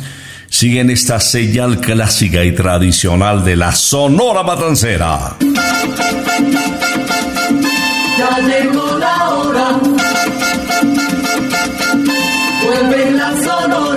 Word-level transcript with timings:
siguen 0.47 0.91
esta 0.91 1.19
señal 1.19 1.79
clásica 1.79 2.45
y 2.45 2.53
tradicional 2.53 3.44
de 3.44 3.55
la 3.55 3.73
Sonora 3.73 4.44
Matancera. 4.44 5.38
Ya 8.19 8.38
llegó 8.47 8.95
la 9.00 9.29
hora. 9.29 9.79
Vuelve 12.63 13.11
la 13.11 13.44
sonora. 13.44 13.88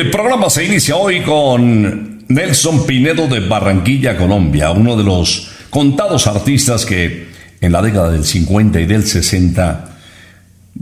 El 0.00 0.10
programa 0.10 0.48
se 0.48 0.64
inicia 0.64 0.96
hoy 0.96 1.20
con 1.20 2.24
Nelson 2.26 2.86
Pinedo 2.86 3.28
de 3.28 3.40
Barranquilla, 3.40 4.16
Colombia, 4.16 4.70
uno 4.70 4.96
de 4.96 5.04
los 5.04 5.50
contados 5.68 6.26
artistas 6.26 6.86
que 6.86 7.28
en 7.60 7.70
la 7.70 7.82
década 7.82 8.10
del 8.10 8.24
50 8.24 8.80
y 8.80 8.86
del 8.86 9.06
60 9.06 9.98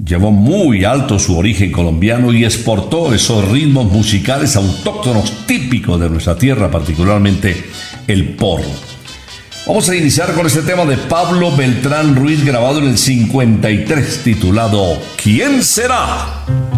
llevó 0.05 0.31
muy 0.31 0.85
alto 0.85 1.19
su 1.19 1.37
origen 1.37 1.73
colombiano 1.73 2.33
y 2.33 2.45
exportó 2.45 3.13
esos 3.13 3.49
ritmos 3.49 3.91
musicales 3.91 4.55
autóctonos 4.55 5.49
típicos 5.49 5.99
de 5.99 6.11
nuestra 6.11 6.39
tierra, 6.39 6.71
particularmente 6.71 7.57
el 8.07 8.37
porro. 8.37 8.71
Vamos 9.67 9.89
a 9.89 9.97
iniciar 9.97 10.33
con 10.33 10.47
este 10.47 10.63
tema 10.63 10.85
de 10.85 10.97
Pablo 10.97 11.51
Beltrán 11.57 12.15
Ruiz 12.15 12.45
grabado 12.45 12.79
en 12.79 12.85
el 12.85 12.97
53 12.97 14.23
titulado 14.23 14.97
¿Quién 15.21 15.65
será? 15.65 16.78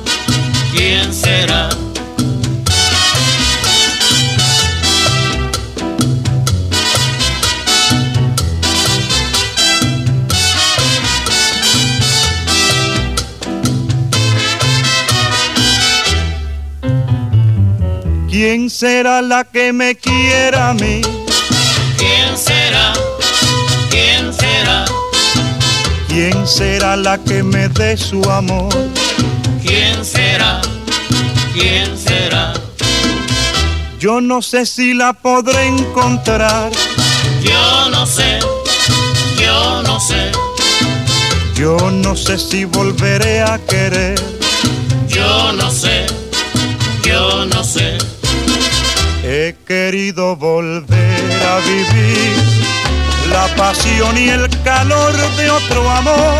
¿Quién 0.73 1.13
será? 1.13 1.69
¿Quién 18.29 18.69
será 18.69 19.21
la 19.21 19.43
que 19.43 19.73
me 19.73 19.95
quiera 19.95 20.69
a 20.69 20.73
mí? 20.73 21.01
¿Quién 21.97 22.37
será? 22.37 22.93
¿Quién 23.89 24.33
será? 24.33 24.85
¿Quién 26.07 26.47
será 26.47 26.95
la 26.95 27.17
que 27.17 27.43
me 27.43 27.67
dé 27.67 27.97
su 27.97 28.23
amor? 28.31 28.73
¿Quién 30.31 30.39
será? 30.39 30.61
¿Quién 31.53 31.97
será? 31.97 32.53
Yo 33.99 34.21
no 34.21 34.41
sé 34.41 34.65
si 34.65 34.93
la 34.93 35.11
podré 35.13 35.67
encontrar. 35.67 36.71
Yo 37.43 37.89
no 37.89 38.05
sé, 38.05 38.39
yo 39.37 39.83
no 39.83 39.99
sé, 39.99 40.31
Yo 41.55 41.77
no 41.91 42.15
sé 42.15 42.37
si 42.37 42.63
volveré 42.65 43.41
a 43.41 43.59
querer. 43.67 44.15
yo 45.07 45.51
no 45.53 45.69
sé, 45.69 46.05
yo 47.03 47.45
no 47.45 47.63
sé. 47.63 47.97
He 49.23 49.55
querido 49.67 50.35
volver 50.37 51.43
a 51.45 51.57
vivir 51.59 52.35
la 53.31 53.47
pasión 53.55 54.17
y 54.17 54.29
el 54.29 54.49
calor 54.63 55.13
de 55.35 55.51
otro 55.51 55.89
amor, 55.89 56.39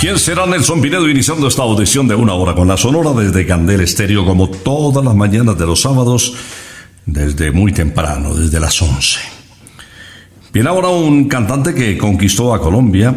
¿Quién 0.00 0.16
será 0.16 0.46
Nelson 0.46 0.80
Pinedo 0.80 1.08
iniciando 1.08 1.48
esta 1.48 1.62
audición 1.62 2.06
de 2.06 2.14
una 2.14 2.32
hora 2.34 2.54
con 2.54 2.68
la 2.68 2.76
Sonora 2.76 3.10
desde 3.20 3.44
Candel 3.44 3.80
Estéreo 3.80 4.24
como 4.24 4.48
todas 4.48 5.04
las 5.04 5.16
mañanas 5.16 5.58
de 5.58 5.66
los 5.66 5.80
sábados 5.80 6.36
desde 7.04 7.50
muy 7.50 7.72
temprano, 7.72 8.32
desde 8.32 8.60
las 8.60 8.80
11? 8.80 9.18
Bien, 10.52 10.68
ahora 10.68 10.86
un 10.86 11.26
cantante 11.26 11.74
que 11.74 11.98
conquistó 11.98 12.54
a 12.54 12.60
Colombia 12.60 13.12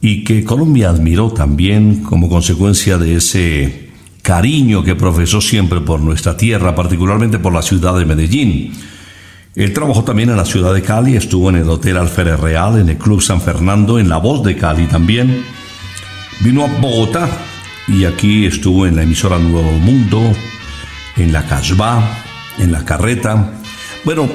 y 0.00 0.24
que 0.24 0.42
Colombia 0.42 0.90
admiró 0.90 1.30
también 1.30 2.02
como 2.02 2.28
consecuencia 2.28 2.98
de 2.98 3.14
ese 3.14 3.90
cariño 4.22 4.82
que 4.82 4.96
profesó 4.96 5.40
siempre 5.40 5.80
por 5.80 6.00
nuestra 6.00 6.36
tierra, 6.36 6.74
particularmente 6.74 7.38
por 7.38 7.52
la 7.52 7.62
ciudad 7.62 7.96
de 7.96 8.06
Medellín. 8.06 8.72
Él 9.54 9.72
trabajó 9.72 10.02
también 10.02 10.30
en 10.30 10.36
la 10.36 10.44
ciudad 10.44 10.74
de 10.74 10.82
Cali, 10.82 11.14
estuvo 11.14 11.48
en 11.48 11.56
el 11.56 11.70
Hotel 11.70 11.96
Alférez 11.96 12.40
Real, 12.40 12.80
en 12.80 12.88
el 12.88 12.98
Club 12.98 13.22
San 13.22 13.40
Fernando, 13.40 14.00
en 14.00 14.08
La 14.08 14.16
Voz 14.16 14.42
de 14.42 14.56
Cali 14.56 14.86
también. 14.86 15.59
Vino 16.40 16.64
a 16.64 16.68
Bogotá 16.68 17.28
y 17.86 18.06
aquí 18.06 18.46
estuvo 18.46 18.86
en 18.86 18.96
la 18.96 19.02
emisora 19.02 19.38
Nuevo 19.38 19.72
Mundo, 19.72 20.32
en 21.16 21.32
la 21.34 21.46
Casbah, 21.46 22.02
en 22.58 22.72
la 22.72 22.82
Carreta. 22.82 23.52
Bueno, 24.04 24.26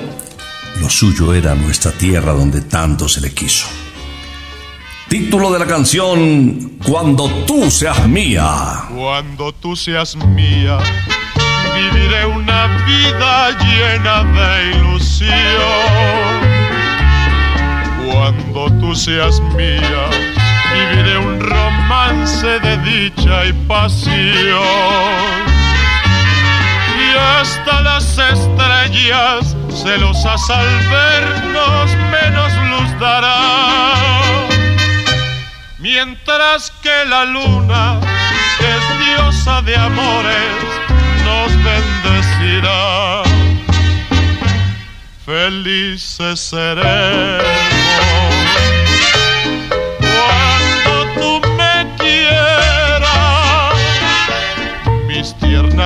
lo 0.80 0.90
suyo 0.90 1.34
era 1.34 1.56
nuestra 1.56 1.92
tierra 1.92 2.34
donde 2.34 2.62
tanto 2.62 3.10
se 3.10 3.22
le 3.22 3.34
quiso. 3.34 3.66
Título 5.08 5.52
de 5.52 5.58
la 5.58 5.66
canción, 5.66 6.78
Cuando 6.86 7.28
tú 7.46 7.72
seas 7.72 8.08
mía. 8.08 8.84
Cuando 8.96 9.52
tú 9.54 9.76
seas 9.76 10.16
mía, 10.16 10.78
viviré 11.76 12.28
una 12.28 12.68
vida 12.86 13.50
llena 13.66 14.24
de 14.24 14.78
ilusión. 14.78 15.32
Cuando 18.12 18.70
tú 18.80 18.96
seas 18.96 19.42
mía, 19.56 20.35
viviré 20.76 21.18
un 21.18 21.40
romance 21.40 22.60
de 22.60 22.78
dicha 22.78 23.46
y 23.46 23.54
pasión. 23.68 24.62
Y 27.04 27.18
hasta 27.18 27.82
las 27.82 28.18
estrellas, 28.18 29.56
celosas 29.84 30.50
al 30.50 30.68
vernos, 30.90 31.92
menos 32.12 32.52
luz 32.72 33.00
darán. 33.00 34.48
Mientras 35.80 36.72
que 36.84 37.06
la 37.08 37.26
luna, 37.26 38.00
que 38.60 38.68
es 38.78 38.86
diosa 39.06 39.62
de 39.62 39.76
amores, 39.78 40.56
nos 41.24 41.52
bendecirá. 41.64 43.24
Felices 45.26 46.40
seremos 46.40 47.85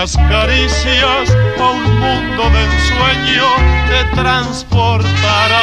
caricias 0.07 1.29
a 1.59 1.71
un 1.71 1.99
mundo 1.99 2.49
de 2.51 2.63
ensueño 2.63 3.43
te 3.89 4.15
transportarán 4.15 5.59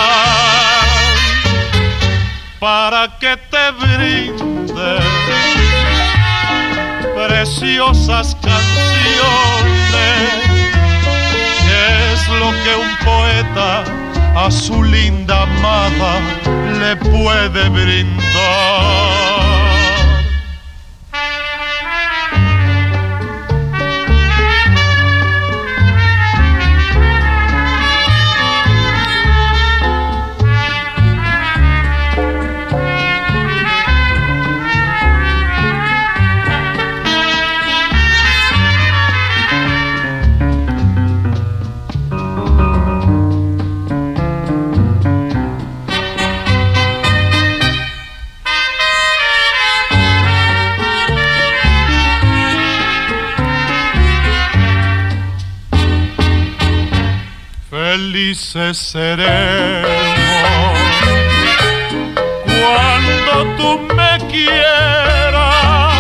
para 2.61 3.17
que 3.19 3.35
te 3.51 3.71
brinde 3.81 4.99
preciosas 7.15 8.37
canciones, 8.43 9.25
que 11.67 12.13
es 12.13 12.29
lo 12.29 12.51
que 12.63 12.77
un 12.77 12.95
poeta 13.07 13.85
a 14.37 14.51
su 14.51 14.85
linda 14.85 15.45
amada 15.45 16.21
le 16.79 16.97
puede 16.97 17.71
brindar. 17.71 19.56
felices 58.27 58.77
seremos 58.77 59.89
cuando 62.45 63.57
tú 63.57 63.95
me 63.95 64.19
quieras. 64.27 65.95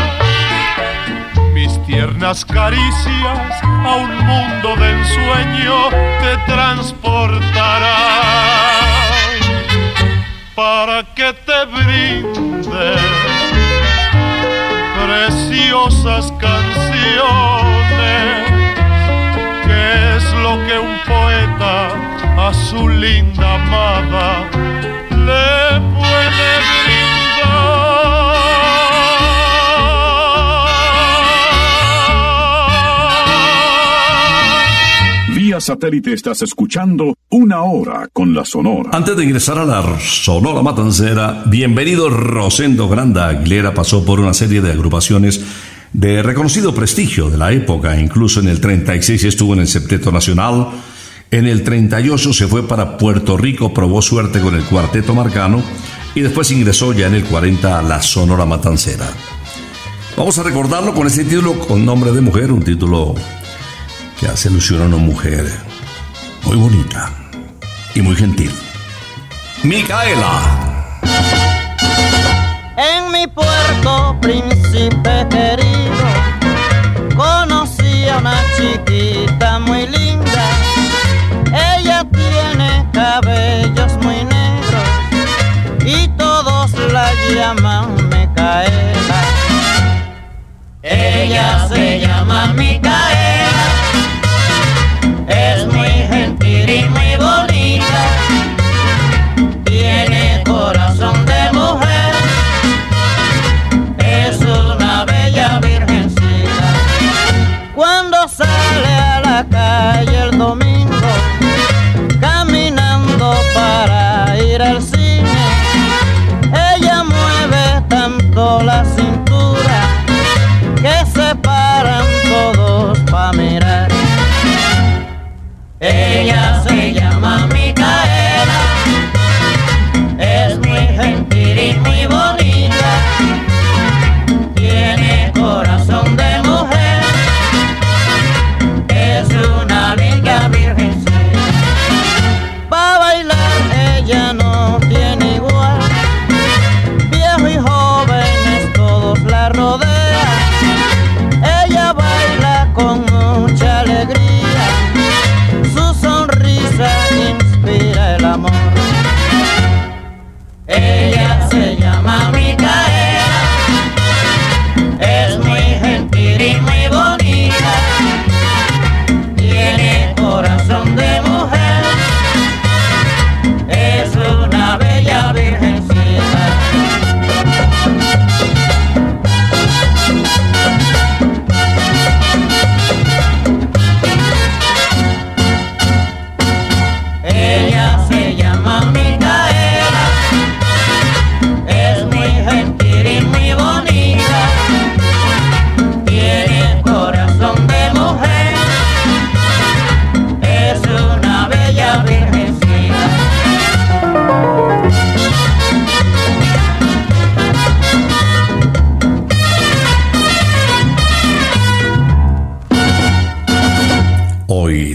Mis 1.52 1.80
tiernas 1.87 2.45
caricias 2.45 3.62
a 3.62 3.95
un 3.95 4.16
mundo 4.26 4.75
de 4.76 4.90
ensueño 4.90 5.88
te 6.21 6.37
transportarán 6.52 7.95
para 10.56 11.04
que 11.14 11.33
te 11.33 11.64
brinde 11.66 12.97
preciosas 15.06 16.33
canciones 16.40 16.97
que 19.64 20.16
es 20.16 20.25
lo 20.42 20.56
que 20.66 20.78
un 20.78 20.99
poeta 21.06 22.15
a 22.37 22.52
su 22.52 22.88
linda 22.88 23.55
amada 23.55 24.50
le 25.11 25.81
puede 25.95 26.49
brindar. 26.69 27.75
Vía 35.35 35.61
satélite 35.61 36.12
estás 36.12 36.43
escuchando 36.43 37.14
una 37.31 37.62
hora 37.62 38.09
con 38.12 38.35
la 38.35 38.45
Sonora. 38.45 38.90
Antes 38.93 39.16
de 39.16 39.25
ingresar 39.25 39.59
a 39.59 39.64
la 39.64 39.99
Sonora 39.99 40.61
Matancera, 40.62 41.43
bienvenido 41.47 42.11
Rosendo 42.11 42.88
Granda 42.88 43.28
Aguilera 43.28 43.73
pasó 43.73 44.05
por 44.05 44.21
una 44.21 44.35
serie 44.35 44.61
de 44.61 44.73
agrupaciones 44.73 45.40
de 45.95 46.23
reconocido 46.23 46.75
prestigio 46.75 47.31
de 47.31 47.38
la 47.38 47.52
época, 47.52 47.99
incluso 47.99 48.40
en 48.40 48.49
el 48.49 48.61
36 48.61 49.25
estuvo 49.25 49.55
en 49.55 49.61
el 49.61 49.69
Septeto 49.69 50.12
Nacional, 50.12 50.69
en 51.37 51.47
el 51.47 51.64
38 51.64 52.33
se 52.33 52.47
fue 52.47 52.66
para 52.66 52.97
Puerto 52.97 53.37
Rico, 53.37 53.75
probó 53.75 54.00
suerte 54.00 54.40
con 54.40 54.55
el 54.55 54.64
Cuarteto 54.64 55.14
Marcano 55.14 55.62
y 56.14 56.23
después 56.23 56.50
ingresó 56.50 56.95
ya 56.95 57.09
en 57.09 57.14
el 57.14 57.25
40 57.25 57.78
a 57.78 57.83
la 57.83 58.00
Sonora 58.00 58.47
Matancera. 58.47 59.07
Vamos 60.16 60.38
a 60.38 60.43
recordarlo 60.43 60.95
con 60.95 61.07
este 61.07 61.25
título 61.25 61.59
con 61.59 61.85
nombre 61.85 62.12
de 62.12 62.23
mujer, 62.23 62.50
un 62.50 62.62
título 62.62 63.14
que 64.19 64.28
hace 64.28 64.49
alusión 64.49 64.81
a 64.81 64.87
una 64.87 64.97
mujer 64.97 65.47
muy 66.45 66.57
bonita 66.57 67.12
y 67.95 68.00
muy 68.00 68.16
gentil. 68.16 68.50
Micaela. 69.62 71.02
En 72.78 73.12
mi 73.12 73.26
puerto, 73.26 74.16
príncipe 74.23 75.26
querido, 75.28 76.07
conocí 77.14 78.09
a 78.09 78.16
una 78.16 78.43
chiquita 78.57 79.59
muy 79.59 79.83
linda. 79.83 79.95
La 87.28 87.35
llaman 87.35 87.95
Micaela. 88.09 89.21
Ella 90.83 91.66
se 91.68 92.00
llama 92.00 92.52
Micaela, 92.54 93.05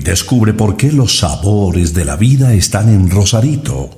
descubre 0.04 0.54
por 0.54 0.78
qué 0.78 0.92
los 0.92 1.18
sabores 1.20 1.94
de 1.94 2.06
la 2.06 2.16
vida 2.16 2.54
están 2.54 2.90
en 2.90 3.10
Rosarito. 3.10 3.98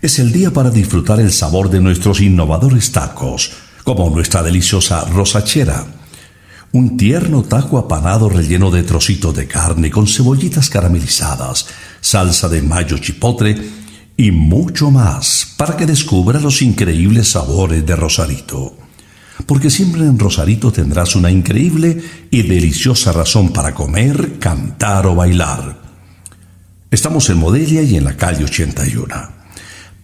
Es 0.00 0.18
el 0.18 0.32
día 0.32 0.50
para 0.52 0.70
disfrutar 0.70 1.20
el 1.20 1.32
sabor 1.32 1.70
de 1.70 1.80
nuestros 1.80 2.20
innovadores 2.20 2.92
tacos, 2.92 3.52
como 3.84 4.10
nuestra 4.10 4.42
deliciosa 4.42 5.04
rosachera. 5.04 5.86
Un 6.72 6.96
tierno 6.96 7.42
taco 7.42 7.78
apanado 7.78 8.28
relleno 8.28 8.70
de 8.70 8.82
trocitos 8.82 9.34
de 9.34 9.46
carne 9.46 9.90
con 9.90 10.06
cebollitas 10.06 10.70
caramelizadas, 10.70 11.66
salsa 12.00 12.48
de 12.48 12.62
mayo 12.62 12.98
chipotle 12.98 13.56
y 14.16 14.30
mucho 14.30 14.90
más 14.90 15.54
para 15.56 15.76
que 15.76 15.86
descubra 15.86 16.40
los 16.40 16.62
increíbles 16.62 17.30
sabores 17.30 17.84
de 17.84 17.96
Rosarito 17.96 18.81
porque 19.46 19.70
siempre 19.70 20.02
en 20.02 20.18
Rosarito 20.18 20.72
tendrás 20.72 21.16
una 21.16 21.30
increíble 21.30 22.02
y 22.30 22.42
deliciosa 22.42 23.12
razón 23.12 23.52
para 23.52 23.74
comer, 23.74 24.38
cantar 24.38 25.06
o 25.06 25.14
bailar. 25.14 25.80
Estamos 26.90 27.28
en 27.30 27.38
Modelia 27.38 27.82
y 27.82 27.96
en 27.96 28.04
la 28.04 28.16
calle 28.16 28.44
81. 28.44 29.14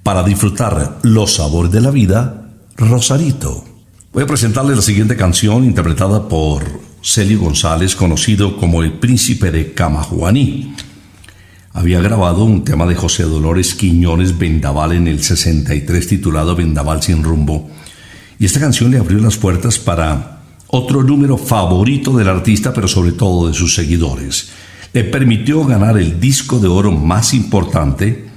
Para 0.03 0.23
disfrutar 0.23 0.99
los 1.03 1.35
sabores 1.35 1.71
de 1.71 1.81
la 1.81 1.91
vida, 1.91 2.49
Rosarito. 2.77 3.65
Voy 4.13 4.23
a 4.23 4.27
presentarle 4.27 4.75
la 4.75 4.83
siguiente 4.83 5.17
canción 5.17 5.65
interpretada 5.65 6.29
por 6.29 6.65
Celio 7.03 7.41
González, 7.41 7.95
conocido 7.95 8.57
como 8.57 8.83
el 8.83 8.95
príncipe 8.95 9.51
de 9.51 9.75
Camajuaní. 9.75 10.75
Había 11.73 12.01
grabado 12.01 12.45
un 12.45 12.65
tema 12.65 12.87
de 12.87 12.95
José 12.95 13.25
Dolores 13.25 13.75
Quiñones 13.75 14.39
Vendaval 14.39 14.93
en 14.93 15.07
el 15.09 15.23
63 15.23 16.09
titulado 16.09 16.57
Vendaval 16.57 17.03
sin 17.03 17.23
rumbo. 17.23 17.71
Y 18.39 18.47
esta 18.47 18.61
canción 18.61 18.91
le 18.91 18.99
abrió 18.99 19.19
las 19.19 19.37
puertas 19.37 19.79
para 19.79 20.43
otro 20.69 21.03
número 21.03 21.37
favorito 21.37 22.17
del 22.17 22.29
artista, 22.29 22.73
pero 22.73 22.87
sobre 22.87 23.13
todo 23.13 23.49
de 23.49 23.55
sus 23.55 23.75
seguidores. 23.75 24.51
Le 24.93 25.05
permitió 25.05 25.65
ganar 25.65 25.99
el 25.99 26.21
disco 26.21 26.59
de 26.59 26.69
oro 26.69 26.93
más 26.93 27.35
importante 27.35 28.29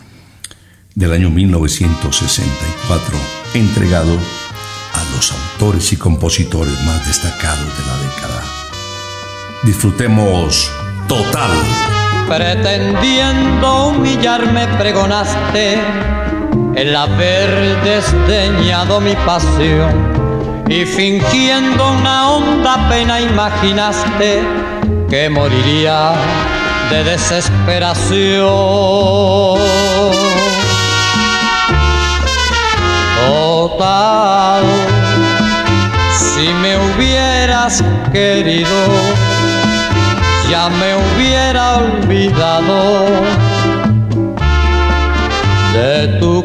del 0.96 1.12
año 1.14 1.30
1964, 1.30 3.18
entregado 3.54 4.14
a 4.14 5.16
los 5.16 5.32
autores 5.32 5.94
y 5.94 5.98
compositores 5.98 6.74
más 6.86 7.06
destacados 7.08 7.78
de 7.78 7.86
la 7.86 7.98
década. 7.98 8.44
Disfrutemos 9.64 10.72
Total. 11.08 11.52
Pretendiendo 12.28 13.90
humillarme 13.90 14.68
pregonaste 14.78 15.78
el 16.76 16.96
haber 16.96 17.82
desdeñado 17.84 19.00
mi 19.00 19.16
pasión 19.26 20.66
y 20.70 20.86
fingiendo 20.86 21.92
una 21.92 22.30
honda 22.30 22.88
pena 22.90 23.20
imaginaste 23.20 24.42
que 25.10 25.30
moriría 25.30 26.14
de 26.90 27.04
desesperación. 27.04 29.60
Total, 33.28 34.64
si 36.18 36.48
me 36.62 36.78
hubieras 36.78 37.84
querido, 38.12 38.70
ya 40.50 40.70
me 40.70 40.96
hubiera 40.96 41.78
olvidado 41.78 43.51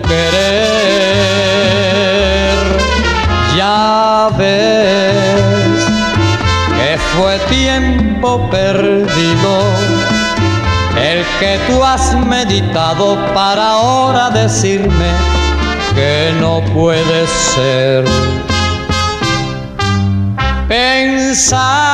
querer. 0.01 1.57
Ya 3.57 4.29
ves 4.37 5.85
que 6.77 6.99
fue 7.17 7.39
tiempo 7.49 8.49
perdido 8.51 9.53
el 10.97 11.25
que 11.41 11.59
tú 11.67 11.85
has 11.85 12.15
meditado 12.27 13.17
para 13.35 13.73
ahora 13.73 14.31
decirme 14.31 15.11
que 15.95 16.33
no 16.41 16.63
puede 16.75 17.27
ser. 17.27 18.05
Pensar 20.69 21.87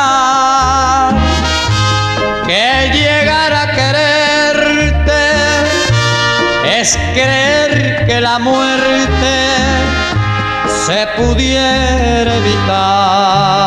que 2.47 2.91
llegar 2.95 3.53
a 3.53 3.71
quererte 3.73 5.23
es 6.81 6.99
creer 7.15 7.72
que 8.13 8.21
la 8.21 8.39
muerte 8.39 9.35
se 10.85 11.07
pudiera 11.17 12.31
evitar. 12.43 13.63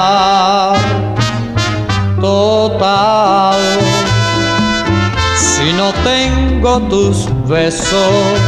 Total, 2.22 3.60
si 5.36 5.74
no 5.74 5.92
tengo 6.12 6.80
tus 6.92 7.28
besos, 7.48 8.40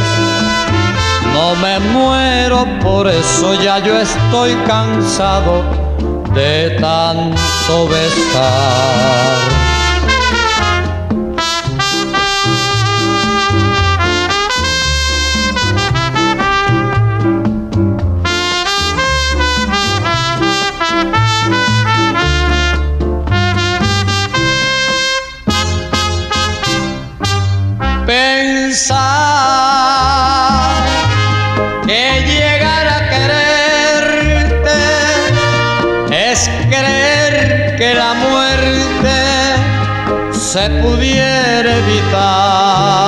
no 1.34 1.56
me 1.56 1.80
muero, 1.80 2.64
por 2.80 3.08
eso 3.08 3.54
ya 3.60 3.78
yo 3.80 3.98
estoy 3.98 4.54
cansado 4.66 5.64
de 6.32 6.76
tanto 6.80 7.88
besar. 7.88 9.57
La 37.98 38.14
muerte 38.14 39.18
se 40.32 40.70
pudiera 40.82 41.76
evitar. 41.82 42.98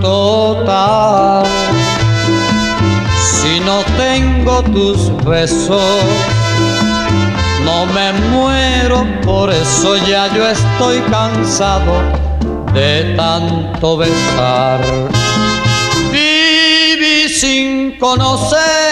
Total, 0.00 1.44
si 3.32 3.60
no 3.60 3.82
tengo 3.96 4.62
tus 4.62 5.12
besos, 5.24 6.04
no 7.64 7.86
me 7.86 8.12
muero, 8.30 9.04
por 9.22 9.50
eso 9.50 9.96
ya 10.06 10.32
yo 10.34 10.48
estoy 10.48 11.00
cansado 11.10 11.94
de 12.72 13.14
tanto 13.16 13.96
besar. 13.96 14.80
Viví 16.12 17.28
sin 17.28 17.98
conocerte, 17.98 18.87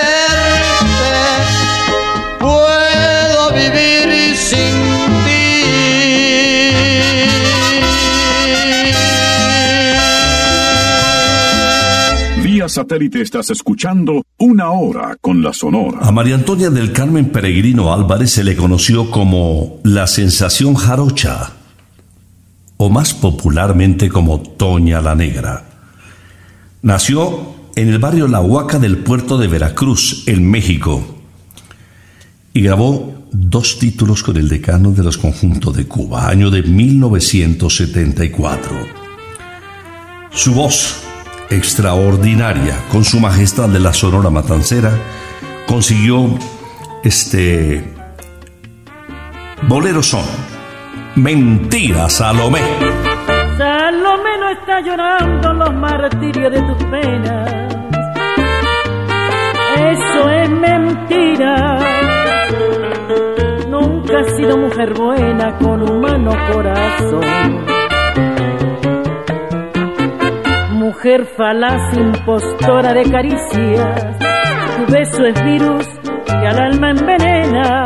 satélite 12.77 13.23
estás 13.23 13.49
escuchando 13.49 14.27
Una 14.37 14.71
Hora 14.71 15.17
con 15.19 15.43
la 15.43 15.55
Sonora. 15.55 16.01
A 16.03 16.13
María 16.13 16.35
Antonia 16.35 16.69
del 16.69 16.93
Carmen 16.93 17.31
Peregrino 17.31 17.91
Álvarez 17.91 18.33
se 18.33 18.45
le 18.45 18.55
conoció 18.55 19.11
como 19.11 19.81
la 19.83 20.07
sensación 20.07 20.75
jarocha, 20.75 21.55
o 22.77 22.91
más 22.91 23.15
popularmente 23.15 24.11
como 24.11 24.41
Toña 24.41 25.01
la 25.01 25.15
Negra. 25.15 25.65
Nació 26.83 27.55
en 27.77 27.89
el 27.89 27.99
barrio 27.99 28.29
La 28.29 28.43
Huaca 28.43 28.79
del 28.79 28.99
puerto 28.99 29.39
de 29.39 29.49
Veracruz, 29.49 30.25
en 30.27 30.47
México, 30.51 31.17
y 32.53 32.61
grabó 32.61 33.27
dos 33.33 33.79
títulos 33.79 34.23
con 34.23 34.37
el 34.37 34.51
decano 34.51 34.93
de 34.93 35.03
los 35.03 35.17
conjuntos 35.17 35.75
de 35.75 35.87
Cuba, 35.87 36.29
año 36.29 36.51
de 36.51 36.63
1974. 36.63 38.77
Su 40.31 40.53
voz, 40.53 41.06
extraordinaria, 41.51 42.77
con 42.91 43.05
su 43.05 43.21
majestad 43.21 43.69
de 43.69 43.81
la 43.81 43.93
Sonora 43.93 44.31
Matancera, 44.31 44.93
consiguió 45.67 46.39
este 47.03 47.95
bolero 49.69 50.03
son 50.03 50.25
Mentira, 51.17 52.11
Salomé. 52.11 52.61
Salomé 53.57 54.39
no 54.39 54.51
está 54.51 54.81
llorando 54.83 55.53
los 55.55 55.75
martirios 55.75 56.53
de 56.53 56.61
tus 56.61 56.85
penas. 56.85 57.67
Eso 59.77 60.31
es 60.31 60.51
mentira. 60.51 61.79
Nunca 63.69 64.21
has 64.21 64.37
sido 64.37 64.59
mujer 64.59 64.93
buena 64.93 65.57
con 65.59 65.91
humano 65.91 66.33
corazón. 66.53 67.76
Mujer 70.97 71.27
falaz, 71.37 71.95
impostora 71.95 72.95
de 72.95 73.03
caricias. 73.11 74.17
Tu 74.77 74.93
beso 74.93 75.27
es 75.27 75.45
virus 75.45 75.87
que 76.25 76.33
al 76.33 76.59
alma 76.59 76.91
envenena. 76.93 77.85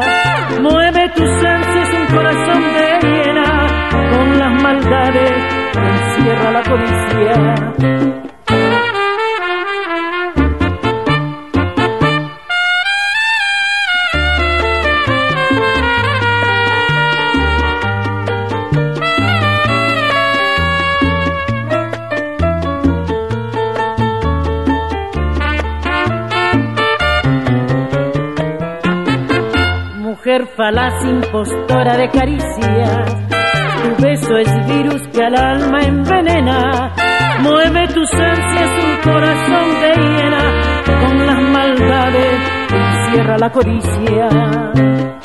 Mueve 0.61 1.09
tus 1.17 1.45
ansias 1.45 1.89
un 1.93 2.17
corazón 2.17 2.63
de 2.73 3.09
hiena 3.09 3.69
con 4.13 4.39
las 4.39 4.63
maldades 4.63 5.33
que 5.73 5.81
encierra 5.81 6.51
la 6.53 6.63
codicia. 6.63 8.20
Falaz, 30.61 31.03
impostora 31.07 31.97
de 31.97 32.11
caricias. 32.11 33.17
Tu 33.83 34.03
beso 34.03 34.37
es 34.37 34.67
virus 34.67 35.01
que 35.09 35.25
al 35.25 35.35
alma 35.35 35.79
envenena. 35.81 36.95
Mueve 37.41 37.89
tus 37.89 38.13
ansias 38.13 38.71
un 38.85 38.97
corazón 39.11 39.69
de 39.81 39.91
hiena 40.03 40.45
con 41.01 41.27
las 41.27 41.43
maldades 41.57 42.41
encierra 42.71 43.39
la 43.39 43.51
codicia. 43.51 45.20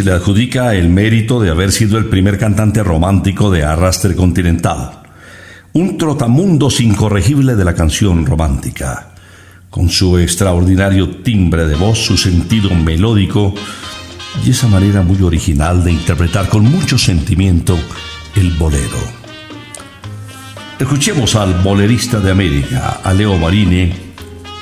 Se 0.00 0.06
le 0.06 0.12
adjudica 0.12 0.74
el 0.74 0.88
mérito 0.88 1.42
de 1.42 1.50
haber 1.50 1.72
sido 1.72 1.98
el 1.98 2.06
primer 2.06 2.38
cantante 2.38 2.82
romántico 2.82 3.50
de 3.50 3.64
arrastre 3.64 4.16
continental. 4.16 4.92
Un 5.74 5.98
trotamundos 5.98 6.80
incorregible 6.80 7.54
de 7.54 7.66
la 7.66 7.74
canción 7.74 8.24
romántica. 8.24 9.10
Con 9.68 9.90
su 9.90 10.16
extraordinario 10.16 11.18
timbre 11.18 11.66
de 11.66 11.74
voz, 11.76 11.98
su 11.98 12.16
sentido 12.16 12.70
melódico 12.70 13.52
y 14.42 14.52
esa 14.52 14.68
manera 14.68 15.02
muy 15.02 15.20
original 15.20 15.84
de 15.84 15.92
interpretar 15.92 16.48
con 16.48 16.64
mucho 16.64 16.96
sentimiento 16.96 17.78
el 18.36 18.52
bolero. 18.52 18.96
Escuchemos 20.78 21.36
al 21.36 21.52
bolerista 21.62 22.20
de 22.20 22.30
América, 22.30 23.00
a 23.04 23.12
Leo 23.12 23.36
Marini, 23.36 23.92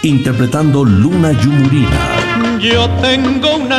interpretando 0.03 0.85
Luna 0.85 1.31
Yumurina. 1.31 2.59
Yo 2.61 2.91
tengo 3.01 3.55
una 3.55 3.79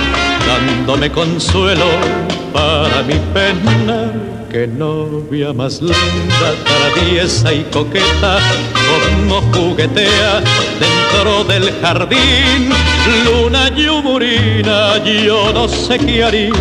dándome 0.67 1.11
consuelo 1.11 1.85
para 2.53 3.03
mi 3.03 3.15
pena. 3.33 4.11
Que 4.49 4.67
novia 4.67 5.53
más 5.53 5.81
linda, 5.81 6.49
traviesa 6.65 7.53
y 7.53 7.63
coqueta, 7.71 8.39
como 8.89 9.41
juguetea 9.53 10.41
dentro 10.79 11.45
del 11.45 11.71
jardín. 11.81 12.69
Luna 13.25 13.69
yumurina, 13.75 14.97
yo 15.05 15.53
no 15.53 15.69
sé 15.69 15.97
qué 15.97 16.23
haría 16.23 16.51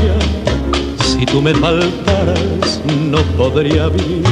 si 1.20 1.26
tú 1.26 1.42
me 1.42 1.52
faltaras, 1.54 2.80
no 3.10 3.18
podría 3.36 3.88
vivir. 3.88 4.24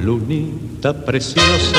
Lunita 0.00 0.92
preciosa, 0.92 1.78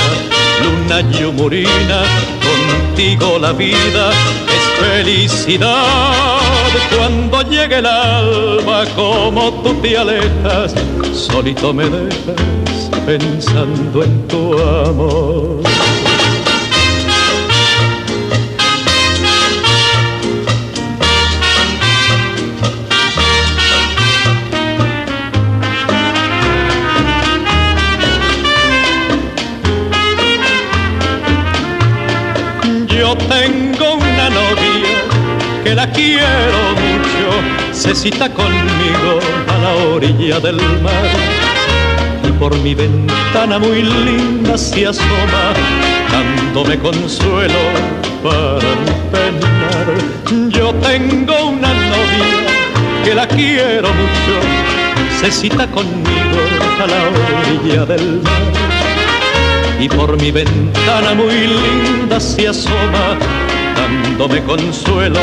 luna 0.64 1.02
yumurina, 1.12 2.04
contigo 2.42 3.38
la 3.40 3.54
vida 3.54 4.12
es 4.12 4.64
felicidad. 4.86 6.43
Cuando 6.98 7.42
llegue 7.44 7.80
el 7.80 7.86
alma, 7.86 8.84
como 8.96 9.52
tú 9.64 9.74
te 9.82 9.98
alejas, 9.98 10.74
solito 11.14 11.74
me 11.74 11.86
dejas 11.86 12.90
pensando 13.06 14.04
en 14.04 14.28
tu 14.28 14.58
amor. 14.60 15.62
Que 35.74 35.78
la 35.78 35.92
quiero 35.92 36.60
mucho, 36.86 37.74
se 37.74 37.96
cita 37.96 38.30
conmigo 38.30 39.20
a 39.48 39.58
la 39.58 39.74
orilla 39.96 40.40
del 40.40 40.58
mar 40.84 41.10
y 42.28 42.32
por 42.34 42.56
mi 42.60 42.76
ventana 42.76 43.58
muy 43.58 43.82
linda 43.82 44.56
se 44.56 44.86
asoma, 44.86 45.44
dándome 46.12 46.78
consuelo 46.78 47.58
para 48.22 48.70
mi 48.84 48.94
penar. 49.12 50.52
Yo 50.52 50.76
tengo 50.76 51.46
una 51.48 51.74
novia 51.74 53.04
que 53.04 53.16
la 53.16 53.28
quiero 53.28 53.90
mucho, 53.90 54.36
se 55.20 55.32
cita 55.32 55.66
conmigo 55.72 56.40
a 56.84 56.86
la 56.86 57.02
orilla 57.42 57.86
del 57.86 58.22
mar 58.22 58.44
y 59.80 59.90
por 59.90 60.22
mi 60.22 60.30
ventana 60.30 61.16
muy 61.16 61.48
linda 61.48 62.20
se 62.20 62.48
asoma, 62.48 63.18
dándome 63.76 64.44
consuelo 64.44 65.20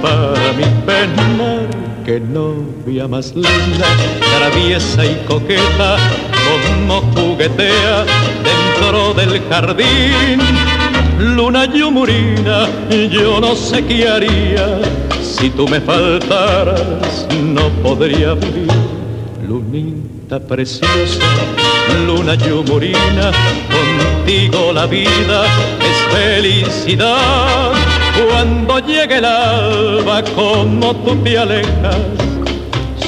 para 0.00 0.52
mi 0.52 0.64
pena. 0.86 1.66
Que 2.04 2.18
novia 2.18 3.06
más 3.06 3.32
linda, 3.34 3.86
traviesa 4.38 5.04
y 5.04 5.14
coqueta, 5.28 5.96
como 6.48 7.00
juguetea 7.14 8.04
dentro 8.42 9.14
del 9.14 9.40
jardín. 9.48 10.40
Luna 11.18 11.66
yumurina, 11.66 12.68
yo 13.10 13.40
no 13.40 13.54
sé 13.54 13.84
qué 13.84 14.08
haría 14.08 14.80
si 15.22 15.50
tú 15.50 15.66
me 15.66 15.80
faltaras, 15.80 17.26
no 17.42 17.68
podría 17.82 18.34
vivir. 18.34 18.68
Lunita 19.48 20.21
preciosa, 20.40 21.20
luna 22.06 22.34
yumurina, 22.34 23.30
contigo 23.70 24.72
la 24.72 24.86
vida 24.86 25.44
es 25.80 26.14
felicidad. 26.14 27.72
Cuando 28.30 28.78
llegue 28.80 29.18
el 29.18 29.24
alba, 29.24 30.22
como 30.34 30.94
tú 30.96 31.16
te 31.22 31.38
alejas, 31.38 31.96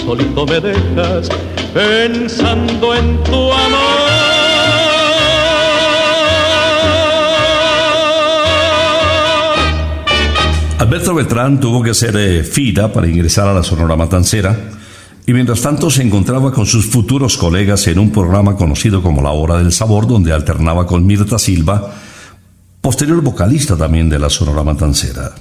solito 0.05 0.47
me 0.47 0.61
dejas 0.61 1.29
pensando 1.73 2.95
en 2.95 3.23
tu 3.25 3.53
amor. 3.53 4.35
Alberto 10.79 11.15
Beltrán 11.15 11.59
tuvo 11.61 11.83
que 11.83 11.91
hacer 11.91 12.15
eh, 12.17 12.45
fila 12.45 12.93
para 12.93 13.09
ingresar 13.09 13.49
a 13.49 13.55
la 13.55 13.63
Sonora 13.63 13.97
Matancera 13.97 14.55
y 15.27 15.33
mientras 15.33 15.63
tanto 15.63 15.91
se 15.91 16.03
encontraba 16.03 16.53
con 16.53 16.67
sus 16.67 16.87
futuros 16.87 17.39
colegas 17.39 17.87
en 17.87 17.99
un 17.99 18.11
programa 18.11 18.57
conocido 18.57 19.03
como 19.03 19.23
La 19.23 19.31
Hora 19.31 19.59
del 19.59 19.73
Sabor, 19.73 20.07
donde 20.07 20.33
alternaba 20.33 20.87
con 20.87 21.07
Mirta 21.07 21.39
Silva, 21.39 21.95
posterior 22.81 23.23
vocalista 23.23 23.77
también 23.77 24.11
de 24.11 24.19
la 24.19 24.29
Sonora 24.29 24.63
Matancera. 24.63 25.35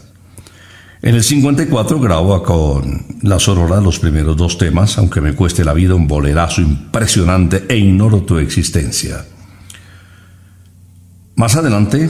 En 1.02 1.15
el 1.15 1.24
54 1.24 2.00
graba 2.00 2.41
con 2.41 3.06
la 3.24 3.38
Sonora 3.39 3.82
los 3.82 4.00
primeros 4.00 4.38
dos 4.38 4.58
temas, 4.58 4.98
aunque 4.98 5.19
me 5.19 5.36
cueste 5.36 5.65
la 5.65 5.74
vida 5.74 5.96
un 5.96 6.08
bolerazo 6.08 6.62
impresionante 6.62 7.65
e 7.67 7.78
ignoro 7.78 8.22
tu 8.22 8.38
existencia. 8.38 9.26
Más 11.36 11.58
adelante 11.58 12.10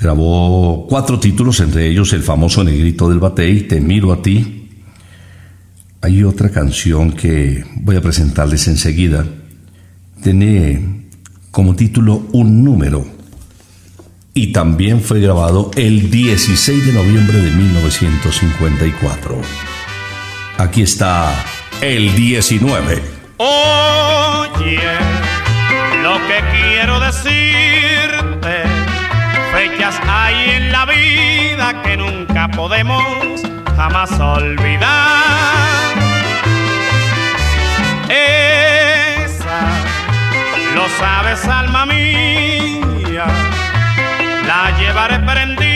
grabó 0.00 0.84
cuatro 0.88 1.20
títulos, 1.20 1.60
entre 1.60 1.86
ellos 1.88 2.12
el 2.12 2.24
famoso 2.24 2.64
Negrito 2.64 3.08
del 3.08 3.20
Batey, 3.20 3.68
Te 3.68 3.80
miro 3.80 4.12
a 4.12 4.20
ti, 4.20 4.61
hay 6.02 6.24
otra 6.24 6.50
canción 6.50 7.12
que 7.12 7.64
voy 7.76 7.94
a 7.96 8.00
presentarles 8.00 8.66
enseguida. 8.66 9.24
Tiene 10.20 11.06
como 11.52 11.76
título 11.76 12.26
Un 12.32 12.64
número. 12.64 13.06
Y 14.34 14.52
también 14.52 15.00
fue 15.00 15.20
grabado 15.20 15.70
el 15.76 16.10
16 16.10 16.86
de 16.86 16.92
noviembre 16.92 17.38
de 17.38 17.50
1954. 17.52 19.40
Aquí 20.58 20.82
está 20.82 21.32
el 21.80 22.14
19. 22.16 23.02
Oye, 23.36 24.78
lo 26.02 26.14
que 26.26 26.42
quiero 26.50 26.98
decirte, 26.98 28.64
fechas 29.52 30.00
hay 30.08 30.50
en 30.50 30.72
la 30.72 30.84
vida 30.86 31.82
que 31.82 31.96
nunca 31.96 32.50
podemos 32.50 33.42
jamás 33.76 34.10
olvidar. 34.18 35.71
Esa, 38.14 39.60
lo 40.74 40.86
sabes, 40.98 41.44
alma 41.46 41.86
mía, 41.86 43.24
la 44.46 44.78
llevaré 44.78 45.18
prendida 45.20 45.71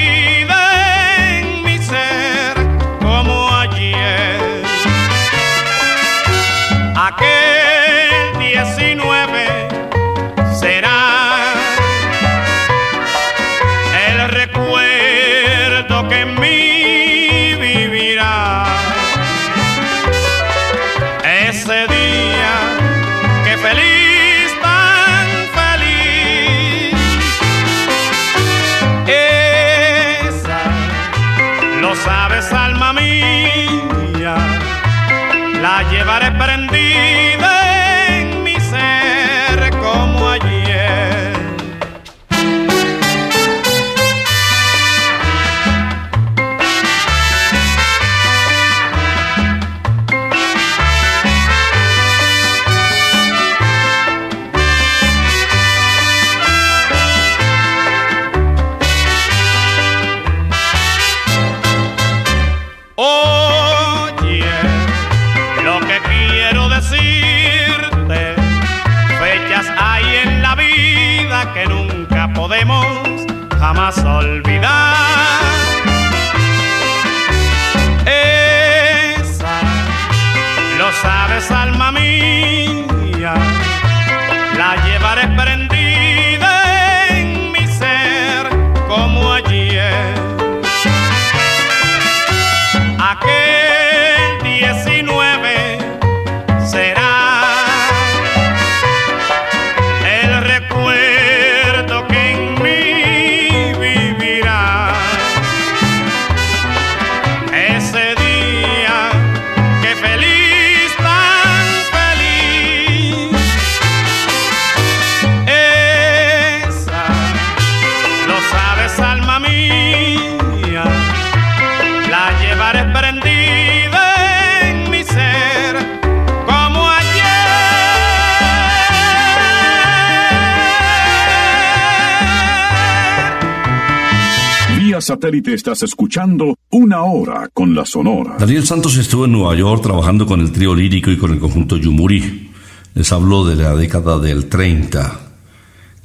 satélite 135.16 135.54
estás 135.54 135.82
escuchando 135.82 136.58
Una 136.70 137.04
Hora 137.04 137.48
con 137.54 137.74
la 137.74 137.86
Sonora. 137.86 138.36
Daniel 138.38 138.66
Santos 138.66 138.98
estuvo 138.98 139.24
en 139.24 139.32
Nueva 139.32 139.54
York 139.54 139.82
trabajando 139.82 140.26
con 140.26 140.40
el 140.40 140.52
trío 140.52 140.74
lírico 140.74 141.10
y 141.10 141.16
con 141.16 141.32
el 141.32 141.38
conjunto 141.38 141.78
Yumurí. 141.78 142.50
Les 142.92 143.10
habló 143.12 143.46
de 143.46 143.56
la 143.56 143.74
década 143.74 144.18
del 144.18 144.50
30. 144.50 145.20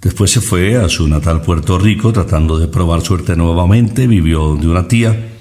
Después 0.01 0.31
se 0.31 0.39
fue 0.39 0.77
a 0.77 0.87
su 0.87 1.09
natal 1.09 1.41
Puerto 1.41 1.77
Rico 1.77 2.13
tratando 2.13 2.57
de 2.57 2.69
probar 2.69 3.01
suerte 3.01 3.35
nuevamente, 3.35 4.07
vivió 4.07 4.55
de 4.55 4.69
una 4.69 4.87
tía. 4.87 5.33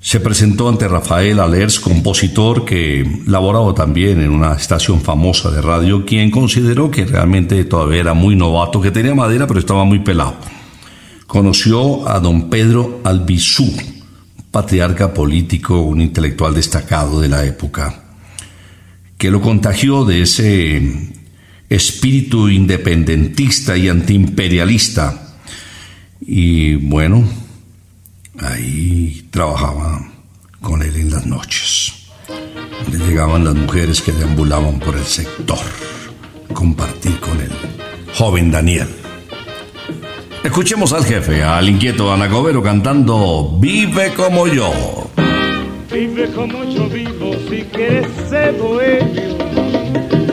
Se 0.00 0.18
presentó 0.18 0.68
ante 0.68 0.88
Rafael 0.88 1.38
Alers, 1.38 1.78
compositor 1.78 2.64
que 2.64 3.22
laboraba 3.28 3.72
también 3.72 4.20
en 4.20 4.30
una 4.30 4.54
estación 4.54 5.00
famosa 5.00 5.52
de 5.52 5.62
radio, 5.62 6.04
quien 6.04 6.32
consideró 6.32 6.90
que 6.90 7.04
realmente 7.04 7.62
todavía 7.66 8.00
era 8.00 8.14
muy 8.14 8.34
novato, 8.34 8.80
que 8.80 8.90
tenía 8.90 9.14
madera 9.14 9.46
pero 9.46 9.60
estaba 9.60 9.84
muy 9.84 10.00
pelado. 10.00 10.34
Conoció 11.30 12.08
a 12.08 12.18
don 12.18 12.50
Pedro 12.50 13.02
Albizú, 13.04 13.72
patriarca 14.50 15.14
político, 15.14 15.80
un 15.80 16.00
intelectual 16.00 16.52
destacado 16.52 17.20
de 17.20 17.28
la 17.28 17.44
época, 17.44 18.02
que 19.16 19.30
lo 19.30 19.40
contagió 19.40 20.04
de 20.04 20.22
ese 20.22 20.82
espíritu 21.68 22.48
independentista 22.48 23.76
y 23.76 23.88
antiimperialista. 23.88 25.36
Y 26.20 26.74
bueno, 26.74 27.22
ahí 28.40 29.28
trabajaba 29.30 30.04
con 30.60 30.82
él 30.82 30.96
en 30.96 31.12
las 31.12 31.26
noches. 31.26 31.92
Le 32.90 32.98
llegaban 33.06 33.44
las 33.44 33.54
mujeres 33.54 34.00
que 34.00 34.10
deambulaban 34.10 34.80
por 34.80 34.96
el 34.96 35.04
sector. 35.04 35.60
Compartí 36.52 37.10
con 37.20 37.40
el 37.40 37.52
joven 38.14 38.50
Daniel. 38.50 38.99
Escuchemos 40.42 40.94
al 40.94 41.04
jefe, 41.04 41.42
al 41.42 41.68
inquieto 41.68 42.10
Anacobero 42.10 42.62
cantando 42.62 43.56
Vive 43.58 44.14
como 44.14 44.46
yo. 44.46 44.72
Vive 45.92 46.30
como 46.30 46.64
yo 46.64 46.88
vivo 46.88 47.32
si 47.48 47.62
quieres 47.64 48.06
ser 48.30 48.54
bohemio. 48.54 49.36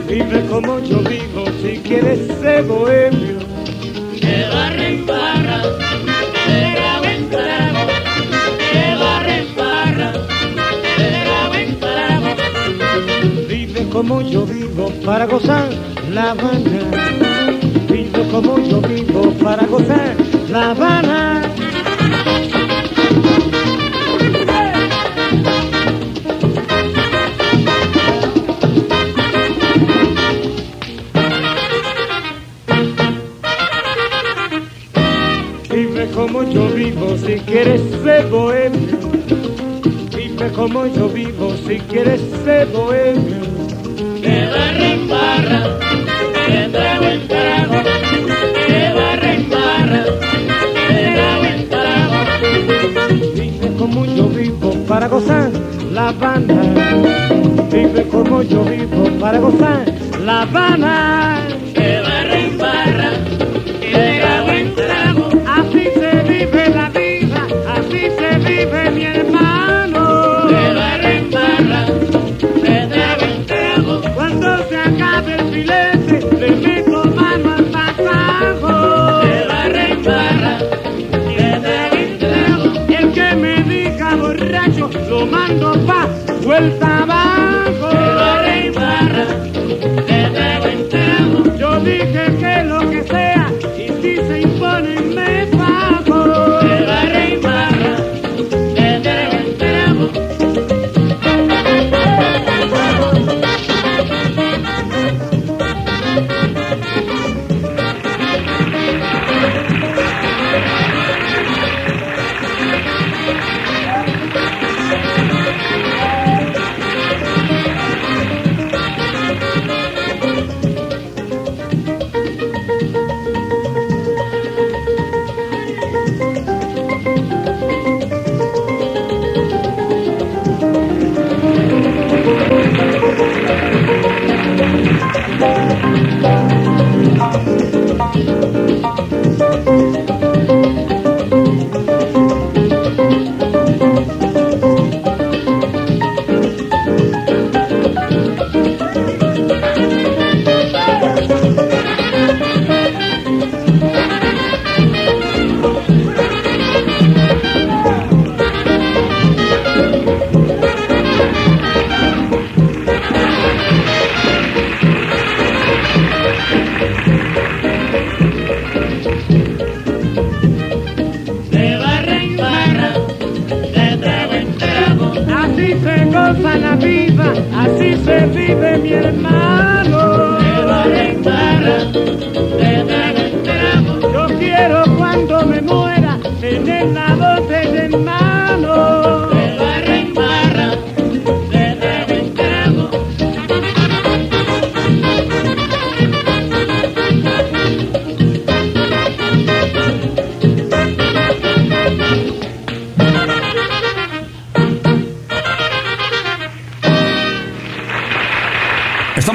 Vive 0.07 0.45
como 0.49 0.79
yo 0.79 0.99
vivo 0.99 1.45
si 1.61 1.79
quieres 1.79 2.19
ser 2.39 2.63
bohemio. 2.63 3.39
Que 4.19 4.47
barra 4.49 4.87
en 4.87 5.05
barra, 5.05 5.61
de 6.47 6.71
grabo 6.71 7.05
en 7.05 7.29
trago. 7.29 7.87
Que 8.71 8.95
barra 8.95 9.37
en 9.37 9.55
barra, 9.57 10.11
de 10.97 11.19
grabo 11.25 11.55
en 11.55 11.79
trago. 11.79 13.47
Vive 13.49 13.89
como 13.89 14.21
yo 14.21 14.45
vivo 14.45 14.89
para 15.03 15.25
gozar 15.25 15.69
La 16.09 16.31
Habana. 16.31 17.26
Como 18.37 18.59
yo 18.59 18.79
vivo 18.81 19.33
para 19.43 19.65
gozar 19.65 20.15
La 20.51 20.69
Habana. 20.69 21.41
Vive 35.71 36.07
como 36.13 36.43
yo 36.43 36.69
vivo 36.69 37.17
si 37.17 37.39
quieres 37.39 37.81
ser 38.03 38.27
bohemio. 38.27 38.99
Vive 40.15 40.51
como 40.51 40.85
yo 40.85 41.09
vivo 41.09 41.55
si 41.67 41.79
quieres 41.79 42.21
ser 42.45 42.67
bohemio. 42.67 43.41
Que 44.21 44.45
barra 44.45 44.93
en 44.93 45.09
barra, 45.09 45.79
de 46.47 46.69
trago 46.69 47.27
trago. 47.27 48.06
Que 48.67 48.93
barra 48.93 49.33
en 49.33 49.49
barra, 49.49 50.03
de 50.89 51.03
trago 51.15 51.45
en 51.45 51.69
trago. 51.69 52.19
Vive 53.35 53.69
como 53.77 54.05
yo 54.05 54.27
vivo 54.29 54.73
para 54.87 55.07
gozar 55.07 55.51
La 55.91 56.09
Habana. 56.09 56.61
Vive 57.71 58.07
como 58.07 58.41
yo 58.43 58.63
vivo 58.63 59.09
para 59.19 59.39
gozar 59.39 59.85
La 60.23 60.41
Habana. 60.41 61.41
Que 61.73 62.01
barra 62.01 62.39
en 62.39 62.57
barra, 62.57 63.11
de 63.81 64.19
trago 64.19 64.49
en 64.51 64.75
trago. 64.75 65.06
Pa' 86.57 86.63
vuelta 86.63 87.16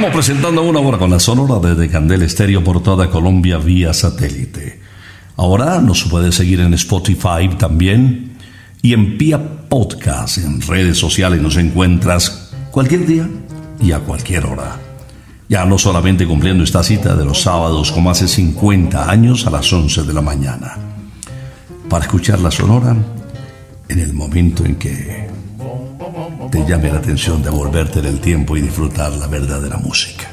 Estamos 0.03 0.27
presentando 0.27 0.62
una 0.65 0.81
hora 0.81 0.99
con 0.99 1.11
la 1.11 1.21
sonora 1.21 1.61
desde 1.61 1.88
Candel 1.88 2.23
Estéreo 2.23 2.65
por 2.65 2.83
toda 2.83 3.09
Colombia 3.09 3.59
vía 3.59 3.95
satélite. 3.95 4.81
Ahora 5.37 5.81
nos 5.81 6.03
puede 6.03 6.33
seguir 6.33 6.59
en 6.59 6.75
Spotify 6.75 7.49
también 7.57 8.33
y 8.83 8.95
en 8.95 9.17
Pia 9.17 9.41
Podcast. 9.69 10.38
En 10.38 10.61
redes 10.61 10.99
sociales 10.99 11.41
nos 11.41 11.57
encuentras 11.57 12.53
cualquier 12.73 13.07
día 13.07 13.31
y 13.81 13.93
a 13.93 14.01
cualquier 14.01 14.47
hora. 14.47 14.77
Ya 15.49 15.65
no 15.67 15.79
solamente 15.79 16.27
cumpliendo 16.27 16.65
esta 16.65 16.83
cita 16.83 17.15
de 17.15 17.25
los 17.25 17.41
sábados 17.41 17.93
como 17.93 18.11
hace 18.11 18.27
50 18.27 19.09
años 19.09 19.47
a 19.47 19.51
las 19.51 19.73
11 19.73 20.03
de 20.03 20.12
la 20.12 20.21
mañana. 20.21 20.79
Para 21.88 22.07
escuchar 22.07 22.41
la 22.41 22.51
sonora 22.51 22.97
en 23.88 23.99
el 24.01 24.12
momento 24.15 24.65
en 24.65 24.75
que 24.75 25.32
te 26.53 26.67
llame 26.67 26.93
la 26.93 26.99
atención 26.99 27.43
de 27.43 27.49
volverte 27.49 28.01
en 28.01 28.05
el 28.05 28.21
tiempo 28.21 28.59
y 28.59 28.61
disfrutar 28.61 29.11
la 29.12 29.27
verdadera 29.27 29.79
música. 29.79 30.29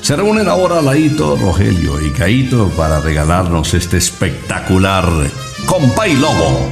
Se 0.00 0.14
reúnen 0.14 0.48
ahora 0.48 0.80
Laito, 0.80 1.36
Rogelio 1.36 2.00
y 2.00 2.10
Caito 2.12 2.68
para 2.76 3.00
regalarnos 3.00 3.74
este 3.74 3.96
espectacular 3.96 5.04
Compa 5.66 6.06
y 6.06 6.14
Lobo. 6.14 6.68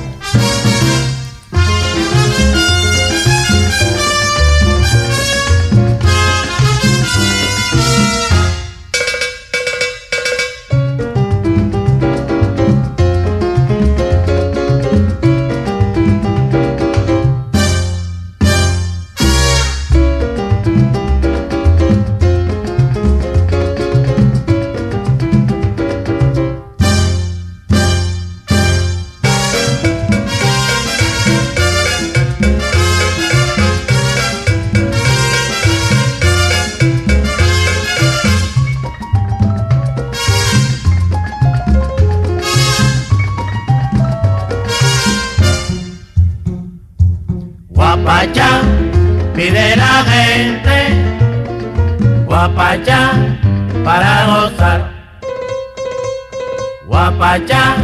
Guapachá, 56.96 57.76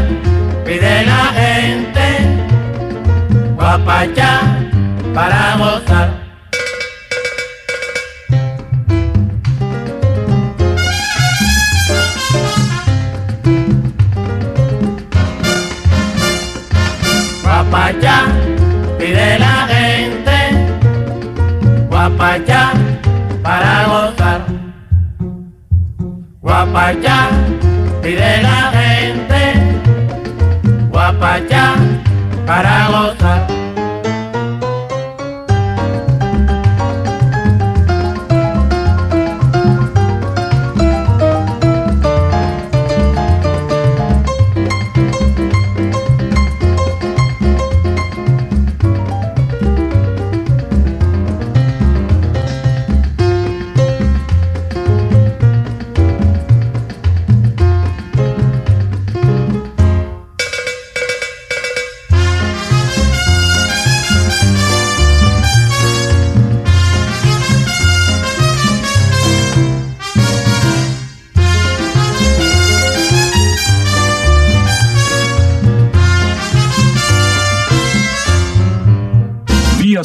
pide 0.65 1.05
la 1.05 1.25
gente, 1.37 2.07
guapachá 3.57 4.41
para 5.13 5.57
gozar. 5.59 6.09
Guapachá, 17.43 18.19
pide 18.99 19.39
la 19.39 19.57
gente, 19.73 20.39
guapachá 21.91 22.73
para 23.43 23.75
gozar. 23.91 24.41
Guapachá, 26.41 27.29
pide 28.03 28.43
la 28.43 28.52
guapachá 31.23 31.75
para 32.45 32.89
gozar. 32.89 33.62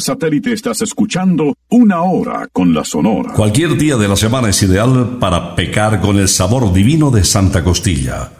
Satélite 0.08 0.54
estás 0.54 0.80
escuchando 0.80 1.54
Una 1.68 2.00
Hora 2.00 2.48
con 2.50 2.72
la 2.72 2.82
Sonora. 2.82 3.34
Cualquier 3.34 3.76
día 3.76 3.98
de 3.98 4.08
la 4.08 4.16
semana 4.16 4.48
es 4.48 4.62
ideal 4.62 5.18
para 5.20 5.54
pecar 5.54 6.00
con 6.00 6.16
el 6.16 6.28
sabor 6.28 6.72
divino 6.72 7.10
de 7.10 7.24
Santa 7.24 7.62
Costilla. 7.62 8.32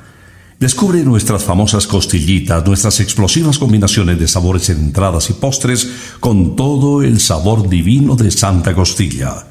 Descubre 0.58 1.02
nuestras 1.02 1.44
famosas 1.44 1.86
costillitas, 1.86 2.64
nuestras 2.64 3.00
explosivas 3.00 3.58
combinaciones 3.58 4.18
de 4.18 4.26
sabores 4.26 4.70
en 4.70 4.78
entradas 4.78 5.28
y 5.28 5.34
postres 5.34 5.90
con 6.20 6.56
todo 6.56 7.02
el 7.02 7.20
sabor 7.20 7.68
divino 7.68 8.16
de 8.16 8.30
Santa 8.30 8.74
Costilla. 8.74 9.46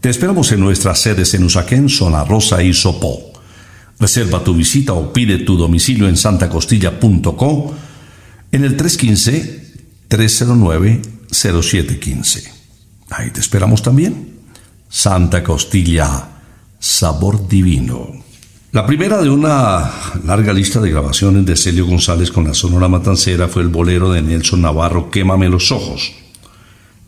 Te 0.00 0.08
esperamos 0.08 0.50
en 0.52 0.60
nuestras 0.60 0.98
sedes 0.98 1.34
en 1.34 1.44
Usaquén, 1.44 1.90
Zona 1.90 2.24
Rosa 2.24 2.62
y 2.62 2.72
Sopó. 2.72 3.34
Reserva 3.98 4.42
tu 4.42 4.54
visita 4.54 4.94
o 4.94 5.12
pide 5.12 5.40
tu 5.40 5.58
domicilio 5.58 6.08
en 6.08 6.16
santacostilla.co 6.16 7.74
en 8.50 8.64
el 8.64 8.76
315-309-0715. 11.30 12.50
Ahí 13.10 13.30
te 13.30 13.40
esperamos 13.40 13.82
también. 13.82 14.40
Santa 14.88 15.42
Costilla, 15.42 16.28
sabor 16.78 17.48
divino. 17.48 18.08
La 18.72 18.86
primera 18.86 19.20
de 19.20 19.30
una 19.30 19.90
larga 20.24 20.52
lista 20.52 20.80
de 20.80 20.90
grabaciones 20.90 21.44
de 21.44 21.56
Celio 21.56 21.86
González 21.86 22.30
con 22.30 22.44
la 22.44 22.54
Sonora 22.54 22.88
Matancera 22.88 23.48
fue 23.48 23.62
el 23.62 23.68
bolero 23.68 24.12
de 24.12 24.22
Nelson 24.22 24.62
Navarro, 24.62 25.10
Quémame 25.10 25.48
los 25.48 25.72
ojos. 25.72 26.12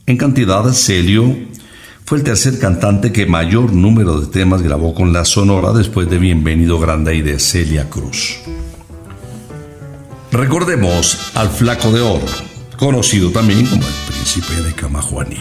En 0.07 0.17
cantidad, 0.17 0.65
Celio 0.73 1.37
fue 2.05 2.19
el 2.19 2.25
tercer 2.25 2.59
cantante 2.59 3.13
que 3.13 3.27
mayor 3.27 3.73
número 3.73 4.21
de 4.21 4.27
temas 4.27 4.63
grabó 4.63 4.93
con 4.93 5.13
la 5.13 5.25
Sonora 5.25 5.73
después 5.73 6.11
de 6.11 6.19
Bienvenido 6.19 6.81
Grande 6.81 7.15
y 7.15 7.23
de 7.23 7.39
Celia 7.39 7.89
Cruz. 7.89 8.39
Recordemos 10.33 11.31
al 11.35 11.49
Flaco 11.49 11.93
de 11.93 12.01
Oro, 12.01 12.27
conocido 12.83 13.31
también 13.31 13.65
como 13.65 13.87
el 13.87 13.95
Príncipe 14.09 14.55
de 14.55 14.73
Camajuaní. 14.73 15.39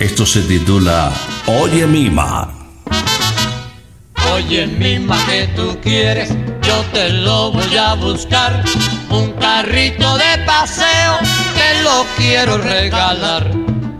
Esto 0.00 0.24
se 0.24 0.40
titula 0.40 1.12
Oye 1.46 1.86
Mima. 1.86 2.48
Oye, 4.32 4.66
mima, 4.66 5.18
que 5.26 5.48
tú 5.48 5.78
quieres, 5.82 6.30
yo 6.62 6.82
te 6.94 7.10
lo 7.10 7.52
voy 7.52 7.76
a 7.76 7.92
buscar. 7.92 8.64
Un 9.10 9.32
carrito 9.32 10.16
de 10.16 10.44
paseo, 10.46 11.18
te 11.54 11.82
lo 11.82 12.06
quiero 12.16 12.56
regalar. 12.56 13.50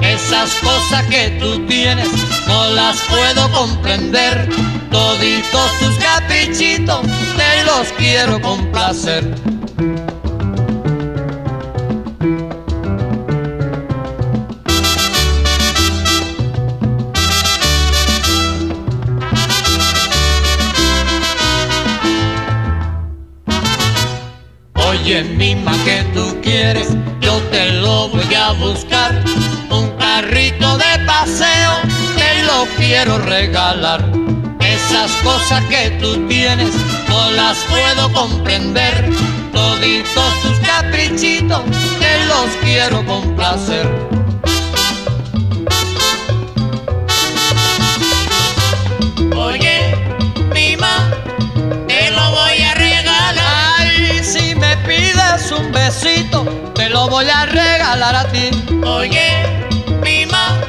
Esas 0.00 0.54
cosas 0.62 1.04
que 1.08 1.36
tú 1.38 1.66
tienes, 1.66 2.08
no 2.46 2.70
las 2.70 2.96
puedo 3.02 3.52
comprender. 3.52 4.48
Toditos 4.90 5.78
tus 5.78 5.98
caprichitos, 5.98 7.02
te 7.36 7.64
los 7.64 7.88
quiero 7.98 8.40
complacer. 8.40 9.57
Yo 27.20 27.40
te 27.50 27.72
lo 27.80 28.10
voy 28.10 28.34
a 28.34 28.52
buscar. 28.52 29.24
Un 29.70 29.88
carrito 29.96 30.76
de 30.76 30.98
paseo, 31.06 31.72
te 32.14 32.42
lo 32.42 32.66
quiero 32.76 33.18
regalar. 33.20 34.04
Esas 34.60 35.10
cosas 35.24 35.64
que 35.64 35.90
tú 35.98 36.26
tienes, 36.26 36.74
no 37.08 37.30
las 37.30 37.56
puedo 37.70 38.12
comprender. 38.12 39.08
Toditos 39.50 40.42
tus 40.42 40.58
caprichitos, 40.58 41.62
te 41.98 42.24
los 42.26 42.50
quiero 42.62 43.02
complacer. 43.06 44.17
Pides 55.48 55.52
un 55.52 55.72
besito, 55.72 56.44
te 56.74 56.88
lo 56.88 57.08
voy 57.08 57.26
a 57.28 57.46
regalar 57.46 58.14
a 58.14 58.24
ti. 58.28 58.50
Oye, 58.84 59.44
mima, 60.02 60.60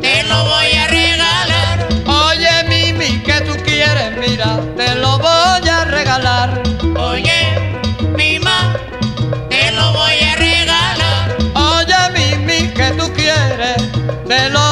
te 0.00 0.22
lo 0.24 0.44
voy 0.44 0.72
a 0.72 0.86
regalar. 0.88 1.88
Oye, 2.06 2.64
Mimi, 2.68 3.22
¿qué 3.22 3.40
tú 3.42 3.52
quieres? 3.64 4.16
Mira, 4.18 4.60
te 4.76 4.94
lo 4.96 5.18
voy 5.18 5.68
a 5.68 5.84
regalar. 5.84 6.62
Oye, 6.96 7.54
mima, 8.16 8.74
te 9.48 9.70
lo 9.72 9.92
voy 9.92 10.18
a 10.20 10.36
regalar. 10.36 11.36
Oye, 11.54 11.96
Mimi, 12.12 12.68
¿qué 12.72 12.90
tú 12.98 13.12
quieres? 13.14 13.76
Te 14.26 14.48
lo 14.50 14.71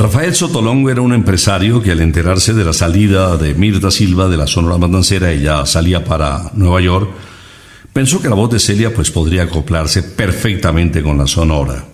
Rafael 0.00 0.34
Sotolongo 0.34 0.88
era 0.88 1.02
un 1.02 1.12
empresario 1.12 1.82
que 1.82 1.90
al 1.90 2.00
enterarse 2.00 2.54
de 2.54 2.64
la 2.64 2.72
salida 2.72 3.36
de 3.36 3.52
Mirta 3.52 3.90
Silva 3.90 4.30
de 4.30 4.38
la 4.38 4.46
Sonora 4.46 4.78
Matancera, 4.78 5.30
ella 5.30 5.66
salía 5.66 6.02
para 6.02 6.50
Nueva 6.54 6.80
York, 6.80 7.10
pensó 7.92 8.22
que 8.22 8.30
la 8.30 8.34
voz 8.34 8.50
de 8.50 8.58
Celia 8.58 8.94
pues 8.94 9.10
podría 9.10 9.42
acoplarse 9.42 10.02
perfectamente 10.02 11.02
con 11.02 11.18
la 11.18 11.26
Sonora. 11.26 11.84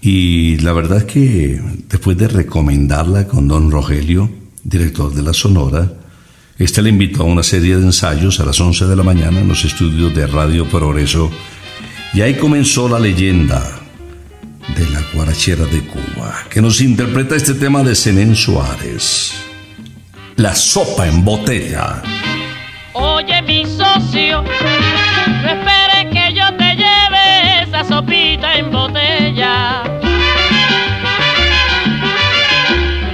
Y 0.00 0.56
la 0.60 0.72
verdad 0.72 0.96
es 0.96 1.04
que 1.04 1.60
después 1.90 2.16
de 2.16 2.28
recomendarla 2.28 3.26
con 3.26 3.46
don 3.46 3.70
Rogelio, 3.70 4.30
director 4.64 5.12
de 5.12 5.22
la 5.24 5.34
Sonora, 5.34 5.92
este 6.56 6.80
le 6.80 6.88
invitó 6.88 7.24
a 7.24 7.26
una 7.26 7.42
serie 7.42 7.76
de 7.76 7.82
ensayos 7.82 8.40
a 8.40 8.46
las 8.46 8.58
11 8.58 8.86
de 8.86 8.96
la 8.96 9.02
mañana 9.02 9.42
en 9.42 9.48
los 9.48 9.62
estudios 9.62 10.14
de 10.14 10.26
Radio 10.26 10.66
Progreso 10.70 11.30
y 12.14 12.22
ahí 12.22 12.32
comenzó 12.36 12.88
la 12.88 12.98
leyenda 12.98 13.82
de 14.74 14.88
la 14.90 15.00
guarachera 15.12 15.64
de 15.64 15.80
Cuba, 15.82 16.44
que 16.50 16.60
nos 16.60 16.80
interpreta 16.80 17.36
este 17.36 17.54
tema 17.54 17.82
de 17.82 17.94
Zenén 17.94 18.34
Suárez. 18.34 19.32
La 20.36 20.54
sopa 20.54 21.06
en 21.06 21.24
botella. 21.24 22.02
Oye, 22.92 23.42
mi 23.42 23.64
socio, 23.64 24.42
no 24.42 25.48
esperes 25.48 26.12
que 26.12 26.34
yo 26.34 26.54
te 26.56 26.74
lleve 26.74 27.62
esa 27.62 27.84
sopita 27.84 28.56
en 28.56 28.70
botella. 28.70 29.82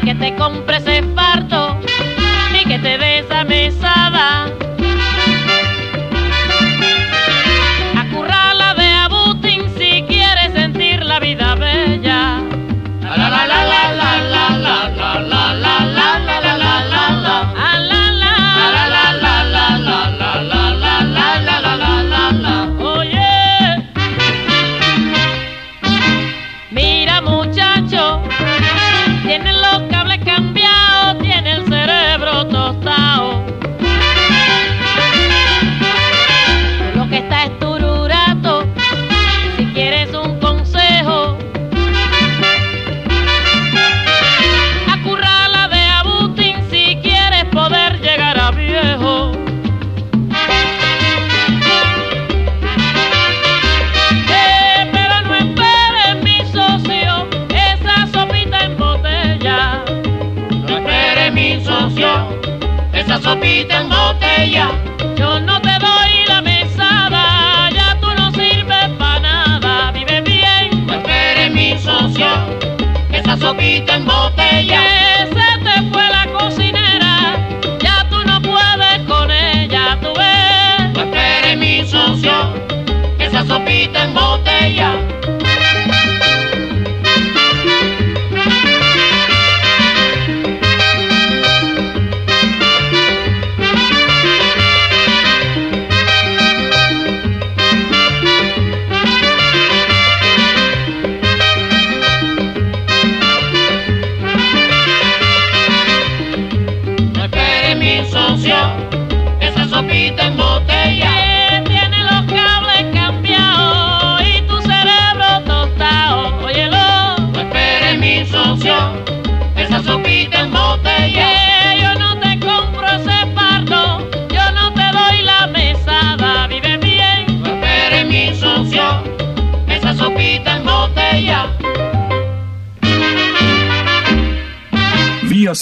Que 0.04 0.14
te 0.14 0.34
compres 0.36 0.82
ese 0.82 1.02
farto, 1.14 1.78
sopita 73.42 73.96
en 73.96 74.04
botella. 74.04 74.80
Se 75.28 75.58
te 75.64 75.90
fue 75.90 76.08
la 76.08 76.26
cocinera, 76.32 77.36
ya 77.80 78.06
tú 78.08 78.18
no 78.24 78.40
puedes 78.40 78.98
con 79.08 79.30
ella, 79.30 79.98
tú 80.00 80.08
ves. 80.16 80.92
No 80.94 81.02
esperes, 81.02 81.56
mi 81.58 81.86
socio, 81.86 82.32
esa 83.18 83.44
sopita 83.44 84.04
en 84.04 84.14
botella. 84.14 85.21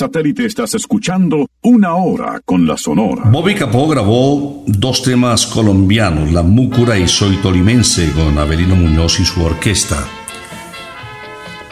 Satélite 0.00 0.46
estás 0.46 0.72
escuchando 0.72 1.46
Una 1.60 1.94
Hora 1.94 2.40
con 2.42 2.66
la 2.66 2.78
Sonora. 2.78 3.24
Bobby 3.26 3.54
Capó 3.54 3.86
grabó 3.86 4.64
dos 4.66 5.02
temas 5.02 5.46
colombianos, 5.46 6.32
La 6.32 6.42
Múcura 6.42 6.98
y 6.98 7.06
Soy 7.06 7.36
Tolimense, 7.36 8.10
con 8.12 8.38
Abelino 8.38 8.76
Muñoz 8.76 9.20
y 9.20 9.26
su 9.26 9.44
orquesta. 9.44 10.02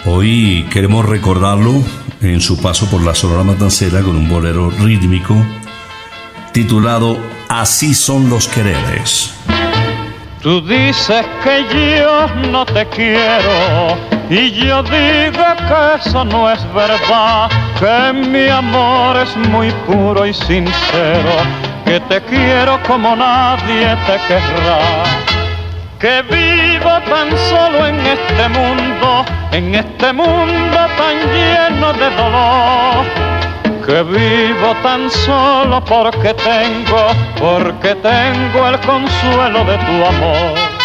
Hoy 0.04 0.66
queremos 0.70 1.06
recordarlo 1.06 1.72
en 2.20 2.42
su 2.42 2.60
paso 2.60 2.84
por 2.90 3.00
la 3.00 3.14
Sonora 3.14 3.44
Matancera 3.44 4.02
con 4.02 4.14
un 4.14 4.28
bolero 4.28 4.68
rítmico 4.68 5.34
titulado 6.52 7.16
Así 7.48 7.94
son 7.94 8.28
los 8.28 8.46
quereres. 8.46 9.32
Tú 10.42 10.60
dices 10.60 11.24
que 11.42 11.64
yo 11.98 12.28
no 12.50 12.66
te 12.66 12.86
quiero 12.90 14.17
y 14.30 14.50
yo 14.50 14.82
digo 14.82 15.44
que 15.68 15.94
eso 16.00 16.24
no 16.24 16.50
es 16.50 16.60
verdad, 16.74 17.50
que 17.78 18.12
mi 18.12 18.48
amor 18.48 19.16
es 19.16 19.36
muy 19.36 19.70
puro 19.86 20.26
y 20.26 20.34
sincero, 20.34 21.32
que 21.84 21.98
te 22.00 22.20
quiero 22.22 22.78
como 22.86 23.16
nadie 23.16 23.96
te 24.06 24.18
querrá. 24.26 24.78
Que 25.98 26.22
vivo 26.22 26.90
tan 27.08 27.36
solo 27.50 27.86
en 27.86 27.98
este 28.06 28.48
mundo, 28.50 29.24
en 29.50 29.74
este 29.74 30.12
mundo 30.12 30.78
tan 30.96 31.16
lleno 31.32 31.92
de 31.94 32.10
dolor 32.10 33.28
que 33.88 34.02
vivo 34.02 34.74
tan 34.82 35.10
solo 35.10 35.82
porque 35.82 36.34
tengo, 36.34 37.06
porque 37.40 37.94
tengo 37.94 38.68
el 38.68 38.78
consuelo 38.80 39.64
de 39.64 39.78
tu 39.78 40.04
amor. 40.04 40.77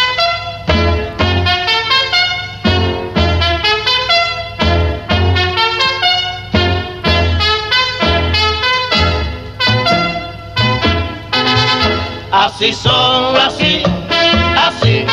Así 12.56 12.72
son, 12.72 13.36
así, 13.36 13.84
así, 14.56 15.06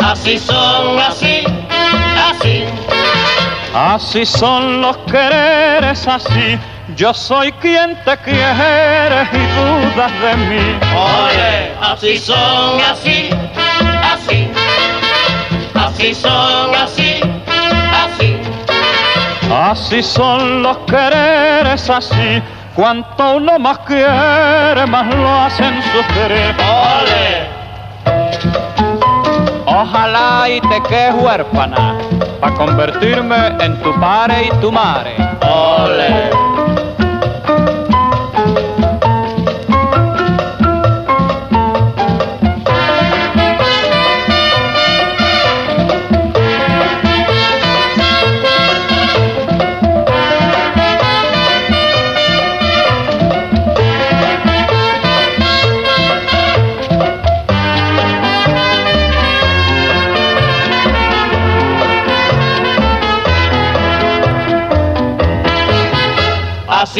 así 0.00 0.38
son, 0.40 0.98
así, 0.98 1.44
así. 2.28 2.64
Así 3.72 4.26
son 4.26 4.80
los 4.80 4.96
quereres, 5.06 6.08
así. 6.08 6.58
Yo 6.96 7.14
soy 7.14 7.52
quien 7.52 7.96
te 8.04 8.16
quiere 8.18 9.28
y 9.32 9.94
dudas 9.94 10.12
de 10.20 10.36
mí. 10.48 10.78
Oye, 10.96 11.72
así 11.80 12.18
son, 12.18 12.80
así, 12.80 13.30
así. 14.02 14.50
Así 15.74 16.12
son, 16.12 16.74
así, 16.74 17.20
así. 18.04 18.36
Así 19.48 20.02
son 20.02 20.64
los 20.64 20.76
quereres, 20.88 21.88
así. 21.88 22.42
Cuanto 22.76 23.36
uno 23.36 23.58
más 23.58 23.78
quiere, 23.78 24.86
más 24.86 25.06
lo 25.14 25.34
hacen 25.34 25.82
sufrir. 25.82 26.54
Ole. 26.60 27.48
Ojalá 29.64 30.46
y 30.50 30.60
te 30.60 30.82
quedes 30.82 31.14
huérfana 31.14 31.96
para 32.38 32.54
convertirme 32.54 33.46
en 33.60 33.80
tu 33.80 33.98
padre 33.98 34.48
y 34.48 34.60
tu 34.60 34.70
madre. 34.70 35.16
Ole. 35.40 36.65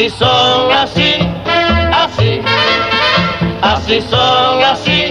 Así 0.07 0.19
son, 0.19 0.71
así, 0.71 1.15
así. 1.91 2.41
Así 3.61 4.01
son, 4.09 4.63
así, 4.63 5.09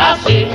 así. 0.00 0.48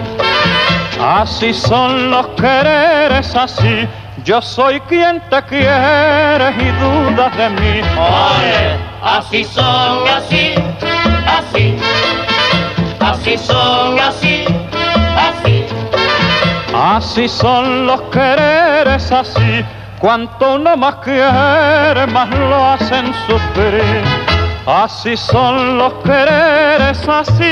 Así 1.00 1.54
son 1.54 2.12
los 2.12 2.28
quereres, 2.36 3.34
así. 3.34 3.88
Yo 4.26 4.42
soy 4.42 4.82
quien 4.82 5.22
te 5.30 5.42
quiere 5.44 6.50
y 6.60 6.70
dudas 6.82 7.38
de 7.38 7.50
mí. 7.50 7.82
Oye, 7.98 8.76
así 9.02 9.46
son, 9.46 10.06
así, 10.18 10.54
así. 11.26 11.78
Así 13.00 13.38
son, 13.38 13.98
así, 14.02 14.46
así. 15.16 15.66
Así 16.76 17.30
son 17.30 17.88
los 17.88 18.02
quereres, 18.12 19.10
así. 19.14 19.64
Cuanto 20.02 20.56
uno 20.56 20.76
más 20.78 20.96
quiere, 21.04 22.08
más 22.08 22.28
lo 22.32 22.66
hacen 22.72 23.14
sufrir. 23.28 24.02
Así 24.66 25.16
son 25.16 25.78
los 25.78 25.94
quereres, 26.04 27.08
así. 27.08 27.44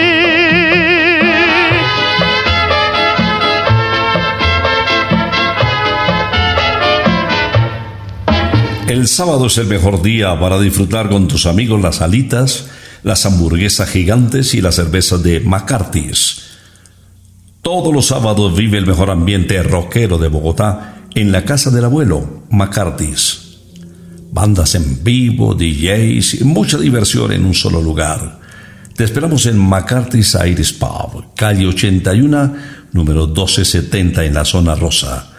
El 8.88 9.08
sábado 9.08 9.45
es 9.45 9.56
el 9.60 9.68
mejor 9.68 10.02
día 10.02 10.39
para 10.39 10.60
disfrutar 10.60 11.08
con 11.08 11.28
tus 11.28 11.45
amigos 11.45 11.80
las 11.80 12.02
alitas, 12.02 12.72
las 13.04 13.28
hamburguesas 13.28 13.91
gigantes 13.91 14.56
y 14.56 14.62
las 14.62 14.74
cervezas 14.74 15.22
de 15.22 15.39
McCarthy's. 15.41 16.50
Todos 17.62 17.93
los 17.93 18.08
sábados 18.08 18.58
vive 18.58 18.80
el 18.80 18.88
mejor 18.88 19.12
ambiente 19.12 19.62
rockero 19.62 20.18
de 20.18 20.30
Bogotá 20.30 20.95
en 21.16 21.32
la 21.32 21.43
casa 21.45 21.70
del 21.72 21.86
abuelo 21.86 22.43
McCarthy's. 22.49 23.57
Bandas 24.32 24.76
en 24.76 25.03
vivo, 25.03 25.55
DJs 25.55 26.41
y 26.41 26.43
mucha 26.43 26.78
diversión 26.78 27.32
en 27.32 27.45
un 27.45 27.53
solo 27.53 27.82
lugar. 27.82 28.39
Te 28.95 29.03
esperamos 29.03 29.45
en 29.45 29.57
McCarthy's 29.57 30.38
Iris 30.45 30.74
Pub, 30.74 31.34
calle 31.36 31.66
81, 31.66 32.53
número 32.91 33.28
1270 33.28 34.26
en 34.26 34.34
la 34.34 34.45
zona 34.45 34.76
rosa. 34.76 35.32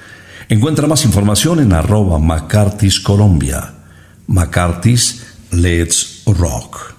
Encuentra 0.49 0.87
más 0.89 1.05
información 1.05 1.61
en 1.61 1.73
arroba 1.73 2.19
McCarthy's 2.19 2.99
Colombia. 2.99 3.75
McCarthy's 4.27 5.27
Let's 5.53 6.23
Rock. 6.27 6.95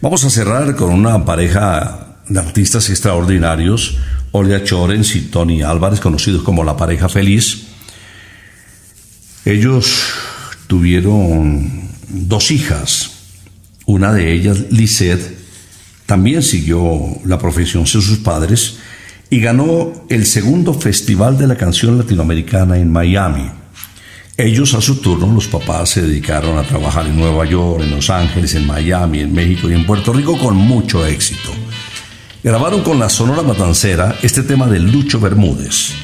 Vamos 0.00 0.24
a 0.24 0.30
cerrar 0.30 0.76
con 0.76 0.92
una 0.92 1.24
pareja 1.24 2.18
de 2.28 2.38
artistas 2.38 2.88
extraordinarios, 2.90 3.98
Olga 4.32 4.62
Chorens 4.64 5.14
y 5.16 5.22
Tony 5.22 5.62
Álvarez, 5.62 6.00
conocidos 6.00 6.42
como 6.42 6.64
la 6.64 6.76
pareja 6.76 7.08
feliz. 7.08 7.73
Ellos 9.44 10.04
tuvieron 10.66 11.90
dos 12.08 12.50
hijas. 12.50 13.10
Una 13.86 14.12
de 14.12 14.32
ellas, 14.32 14.70
Lisette, 14.70 15.36
también 16.06 16.42
siguió 16.42 17.18
la 17.24 17.38
profesión 17.38 17.84
de 17.84 17.90
sus 17.90 18.18
padres 18.18 18.76
y 19.28 19.40
ganó 19.40 19.92
el 20.08 20.26
segundo 20.26 20.72
Festival 20.72 21.36
de 21.36 21.46
la 21.46 21.56
Canción 21.56 21.98
Latinoamericana 21.98 22.78
en 22.78 22.90
Miami. 22.90 23.50
Ellos 24.36 24.74
a 24.74 24.80
su 24.80 24.96
turno, 24.96 25.32
los 25.32 25.46
papás, 25.46 25.90
se 25.90 26.02
dedicaron 26.02 26.58
a 26.58 26.66
trabajar 26.66 27.06
en 27.06 27.16
Nueva 27.16 27.44
York, 27.44 27.82
en 27.82 27.90
Los 27.90 28.10
Ángeles, 28.10 28.54
en 28.54 28.66
Miami, 28.66 29.20
en 29.20 29.32
México 29.32 29.70
y 29.70 29.74
en 29.74 29.86
Puerto 29.86 30.12
Rico 30.12 30.38
con 30.38 30.56
mucho 30.56 31.06
éxito. 31.06 31.50
Grabaron 32.42 32.82
con 32.82 32.98
la 32.98 33.08
Sonora 33.08 33.42
Matancera 33.42 34.16
este 34.22 34.42
tema 34.42 34.66
de 34.66 34.80
Lucho 34.80 35.20
Bermúdez. 35.20 36.03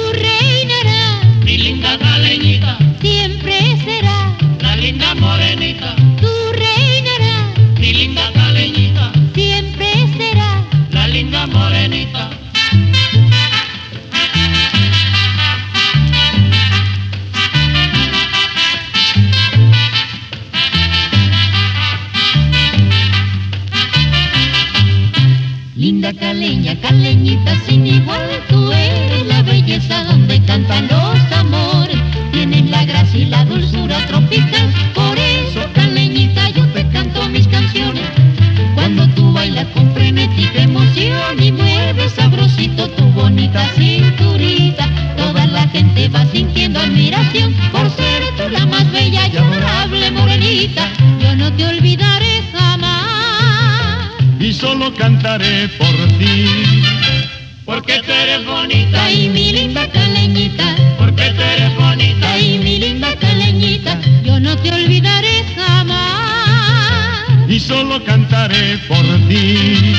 por 68.87 69.05
ti. 69.29 69.93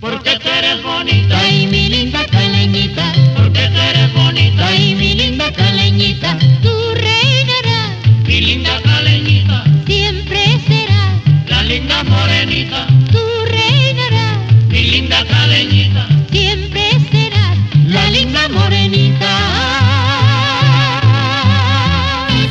Porque 0.00 0.30
tú 0.42 0.48
eres 0.48 0.82
bonita 0.82 1.48
y 1.50 1.66
mi 1.66 1.88
linda 1.88 2.24
caleñita. 2.30 3.12
Porque 3.36 3.60
tú 3.68 3.78
eres 3.78 4.12
bonita 4.14 4.74
y 4.74 4.94
mi 4.94 5.14
linda 5.14 5.52
caleñita. 5.52 6.38
Tú 6.62 6.70
reinarás. 6.94 8.24
Mi 8.26 8.40
linda 8.40 8.80
caleñita, 8.82 9.64
Siempre 9.86 10.44
serás. 10.66 11.12
la 11.48 11.62
linda 11.64 12.04
morenita, 12.04 12.86
Tú 13.12 13.20
reinarás. 13.50 14.38
mi 14.68 14.82
linda 14.84 15.24
caleñita. 15.26 16.08
Siempre 16.30 16.90
serás. 17.10 17.58
La 17.86 18.08
linda 18.10 18.48
morenita. 18.48 19.28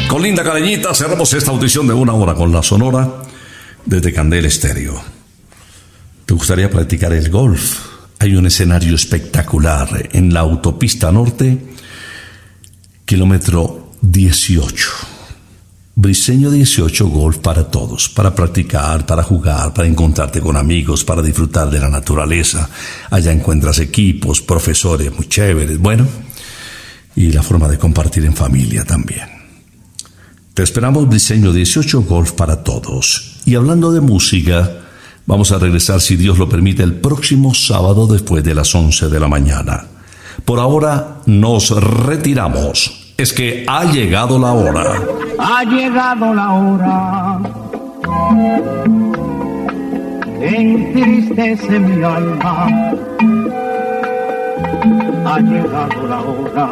Con 0.08 0.22
linda 0.22 0.44
caleñita 0.44 0.94
cerramos 0.94 1.34
esta 1.34 1.50
audición 1.52 1.88
de 1.88 1.94
una 1.94 2.14
hora 2.14 2.34
con 2.36 2.52
la 2.52 2.62
Sonora 2.62 3.08
desde 3.98 4.14
Candel 4.14 4.46
Estéreo. 4.46 5.02
¿Te 6.26 6.34
gustaría 6.36 6.70
practicar 6.70 7.14
el 7.14 7.32
golf? 7.32 7.80
Hay 8.20 8.36
un 8.36 8.46
escenario 8.46 8.94
espectacular 8.94 10.10
en 10.12 10.32
la 10.32 10.42
autopista 10.42 11.12
norte, 11.12 11.58
kilómetro 13.06 13.94
18. 14.02 14.90
Briseño 15.96 16.52
18 16.52 17.08
Golf 17.08 17.38
para 17.40 17.72
todos, 17.72 18.08
para 18.10 18.36
practicar, 18.36 19.04
para 19.08 19.24
jugar, 19.24 19.74
para 19.74 19.88
encontrarte 19.88 20.42
con 20.42 20.58
amigos, 20.58 21.04
para 21.04 21.24
disfrutar 21.24 21.72
de 21.72 21.80
la 21.80 21.90
naturaleza. 21.90 22.70
Allá 23.10 23.32
encuentras 23.32 23.80
equipos, 23.80 24.42
profesores 24.42 25.12
muy 25.12 25.28
chéveres, 25.28 25.80
bueno, 25.80 26.08
y 27.16 27.32
la 27.32 27.42
forma 27.42 27.68
de 27.68 27.80
compartir 27.80 28.26
en 28.26 28.36
familia 28.36 28.84
también. 28.86 29.37
Te 30.58 30.64
esperamos 30.64 31.08
Briseño 31.08 31.54
18 31.54 32.02
Golf 32.02 32.32
para 32.32 32.64
todos. 32.64 33.42
Y 33.46 33.54
hablando 33.54 33.92
de 33.92 34.02
música, 34.02 34.68
vamos 35.28 35.52
a 35.52 35.60
regresar, 35.60 36.02
si 36.02 36.16
Dios 36.16 36.40
lo 36.40 36.50
permite, 36.50 36.82
el 36.82 36.96
próximo 36.96 37.54
sábado 37.54 38.08
después 38.08 38.44
de 38.44 38.56
las 38.56 38.74
11 38.74 39.08
de 39.10 39.20
la 39.20 39.28
mañana. 39.28 39.86
Por 40.46 40.58
ahora 40.58 41.18
nos 41.28 41.70
retiramos. 41.70 43.14
Es 43.18 43.34
que 43.34 43.66
ha 43.68 43.84
llegado 43.84 44.40
la 44.40 44.54
hora. 44.54 45.00
Ha 45.38 45.64
llegado 45.64 46.34
la 46.34 46.52
hora 46.52 47.40
entristece 50.42 51.80
mi 51.80 52.04
alma. 52.04 52.68
Ha 55.24 55.40
llegado 55.40 56.08
la 56.08 56.20
hora 56.22 56.72